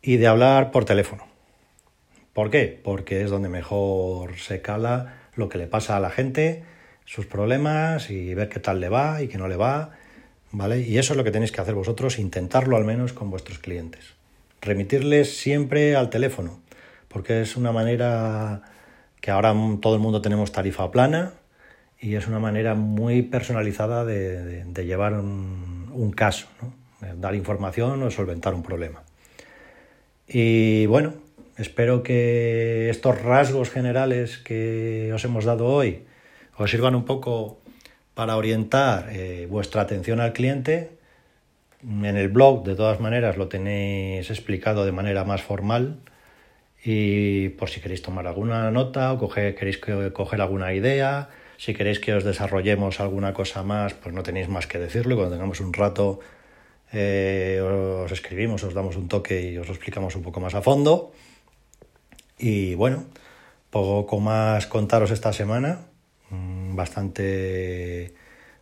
y 0.03 0.17
de 0.17 0.27
hablar 0.27 0.71
por 0.71 0.85
teléfono. 0.85 1.27
¿Por 2.33 2.51
qué? 2.51 2.81
Porque 2.83 3.23
es 3.23 3.31
donde 3.31 3.49
mejor 3.49 4.39
se 4.39 4.63
cala 4.63 5.29
lo 5.35 5.49
que 5.49 5.59
le 5.59 5.67
pasa 5.67 5.97
a 5.97 6.01
la 6.01 6.11
gente, 6.11 6.65
sus 7.05 7.27
problemas 7.27 8.11
y 8.11 8.35
ver 8.35 8.49
qué 8.49 8.61
tal 8.61 8.81
le 8.81 8.89
va 8.89 9.23
y 9.23 9.29
qué 9.29 9.39
no 9.39 9.49
le 9.49 9.57
va, 9.57 9.91
¿vale? 10.51 10.81
Y 10.81 10.99
eso 10.99 11.13
es 11.13 11.17
lo 11.17 11.25
que 11.25 11.31
tenéis 11.31 11.53
que 11.53 11.61
hacer 11.61 11.75
vosotros, 11.75 12.19
intentarlo 12.19 12.77
al 12.77 12.85
menos 12.85 13.13
con 13.13 13.31
vuestros 13.31 13.59
clientes 13.59 14.17
remitirles 14.67 15.37
siempre 15.37 15.97
al 15.97 16.11
teléfono, 16.11 16.61
porque 17.09 17.41
es 17.41 17.57
una 17.57 17.73
manera 17.73 18.63
que 19.21 19.31
ahora 19.31 19.55
todo 19.81 19.95
el 19.95 20.01
mundo 20.01 20.21
tenemos 20.21 20.53
tarifa 20.53 20.91
plana 20.91 21.35
y 22.01 22.15
es 22.15 22.27
una 22.27 22.39
manera 22.39 22.75
muy 22.75 23.23
personalizada 23.23 24.05
de, 24.05 24.65
llevar 24.85 25.15
un, 25.15 26.13
caso, 26.15 26.47
dar 27.17 27.35
información 27.35 28.03
o 28.03 28.11
solventar 28.11 28.55
un 28.55 28.63
problema. 28.63 29.03
Y 30.29 30.87
bueno, 30.87 31.15
espero 31.57 32.03
que 32.03 32.91
estos 32.91 33.21
rasgos 33.23 33.71
generales 33.71 34.39
que 34.39 35.11
os 35.15 35.25
hemos 35.25 35.45
dado 35.45 35.67
hoy 35.67 36.05
os 36.57 36.71
sirvan 36.71 36.95
un 36.95 37.05
poco 37.05 37.61
para 38.15 38.37
orientar 38.37 39.09
eh, 39.11 39.47
vuestra 39.49 39.83
atención 39.83 40.21
al 40.21 40.33
cliente 40.33 40.97
en 41.83 42.17
el 42.17 42.29
blog, 42.29 42.65
de 42.65 42.75
todas 42.75 43.01
maneras, 43.01 43.37
lo 43.37 43.49
tenéis 43.49 44.31
explicado 44.31 44.85
de 44.85 44.93
manera 44.93 45.25
más 45.25 45.43
formal. 45.43 45.99
Y 46.85 47.51
por 47.51 47.69
si 47.69 47.81
queréis 47.81 48.03
tomar 48.03 48.27
alguna 48.27 48.71
nota 48.71 49.13
o 49.13 49.29
queréis 49.29 49.79
coger 49.79 50.41
alguna 50.41 50.73
idea, 50.73 51.29
si 51.57 51.75
queréis 51.75 52.01
que 52.01 52.15
os 52.15 52.25
desarrollemos 52.25 53.01
alguna 53.01 53.33
cosa 53.33 53.63
más, 53.63 53.95
pues 53.95 54.15
no 54.15 54.23
tenéis 54.23 54.49
más 54.49 54.67
que 54.67 54.79
decirlo. 54.79 55.17
Cuando 55.17 55.35
tengamos 55.35 55.61
un 55.61 55.73
rato, 55.73 56.21
eh, 56.93 57.61
os 57.61 58.13
escribimos, 58.13 58.63
os 58.65 58.75
damos 58.75 58.97
un 58.97 59.09
toque 59.09 59.51
y 59.51 59.59
os 59.59 59.67
lo 59.67 59.75
explicamos 59.75 60.17
un 60.17 60.23
poco 60.23 60.41
más 60.41 60.55
a 60.55 60.63
fondo. 60.63 61.13
Y 62.39 62.75
bueno, 62.75 63.05
poco 63.71 64.21
más 64.21 64.67
contaros 64.67 65.11
esta 65.11 65.33
semana. 65.33 65.87
Mm, 66.31 66.77
bastante 66.77 68.15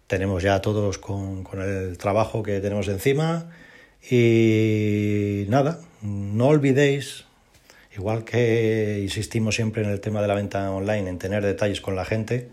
tenemos 0.07 0.43
ya 0.43 0.61
todos 0.61 0.99
con, 0.99 1.45
el 1.61 1.97
trabajo 1.99 2.43
que 2.43 2.61
tenemos 2.61 2.89
encima 2.89 3.51
y 4.11 5.47
nada, 5.49 5.81
no 6.03 6.49
olvidéis, 6.49 7.25
igual 7.97 8.25
que 8.25 9.01
insistimos 9.03 9.55
siempre 9.55 9.83
en 9.83 9.91
el 9.91 10.01
tema 10.01 10.21
de 10.21 10.29
la 10.29 10.35
venta 10.35 10.71
online, 10.71 11.09
en 11.09 11.19
tener 11.19 11.43
detalles 11.43 11.81
con 11.81 11.97
la 11.97 12.05
gente, 12.05 12.51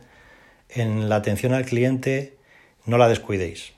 en 0.74 1.10
la 1.10 1.18
atención 1.18 1.54
al 1.54 1.66
cliente 1.66 2.38
no 2.86 2.98
la 2.98 3.08
descuidéis. 3.08 3.74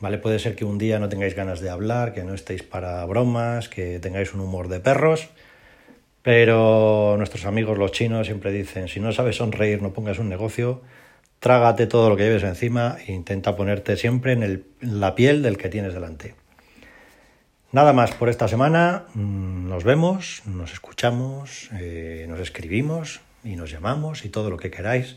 ¿Vale? 0.00 0.18
Puede 0.18 0.38
ser 0.38 0.54
que 0.54 0.64
un 0.64 0.78
día 0.78 1.00
no 1.00 1.08
tengáis 1.08 1.34
ganas 1.34 1.60
de 1.60 1.70
hablar, 1.70 2.12
que 2.12 2.22
no 2.22 2.32
estéis 2.32 2.62
para 2.62 3.04
bromas, 3.04 3.68
que 3.68 3.98
tengáis 3.98 4.32
un 4.32 4.40
humor 4.40 4.68
de 4.68 4.78
perros, 4.78 5.28
pero 6.22 7.16
nuestros 7.16 7.46
amigos 7.46 7.78
los 7.78 7.90
chinos 7.90 8.26
siempre 8.26 8.52
dicen, 8.52 8.86
si 8.88 9.00
no 9.00 9.10
sabes 9.12 9.36
sonreír, 9.36 9.82
no 9.82 9.92
pongas 9.92 10.20
un 10.20 10.28
negocio, 10.28 10.82
trágate 11.40 11.88
todo 11.88 12.10
lo 12.10 12.16
que 12.16 12.24
lleves 12.24 12.44
encima 12.44 12.96
e 13.06 13.12
intenta 13.12 13.56
ponerte 13.56 13.96
siempre 13.96 14.32
en, 14.32 14.64
la 14.80 15.16
piel 15.16 15.42
del 15.42 15.58
que 15.58 15.68
tienes 15.68 15.94
delante. 15.94 16.34
Nada 17.72 17.92
más 17.92 18.14
por 18.14 18.28
esta 18.28 18.46
semana. 18.46 19.06
Mm, 19.14 19.68
nos 19.68 19.84
vemos, 19.84 20.42
nos 20.46 20.72
escuchamos, 20.72 21.70
eh, 21.80 22.24
nos 22.28 22.40
escribimos 22.40 23.20
y 23.42 23.56
nos 23.56 23.70
llamamos 23.70 24.24
y 24.24 24.28
todo 24.28 24.48
lo 24.48 24.56
que 24.56 24.70
queráis 24.70 25.16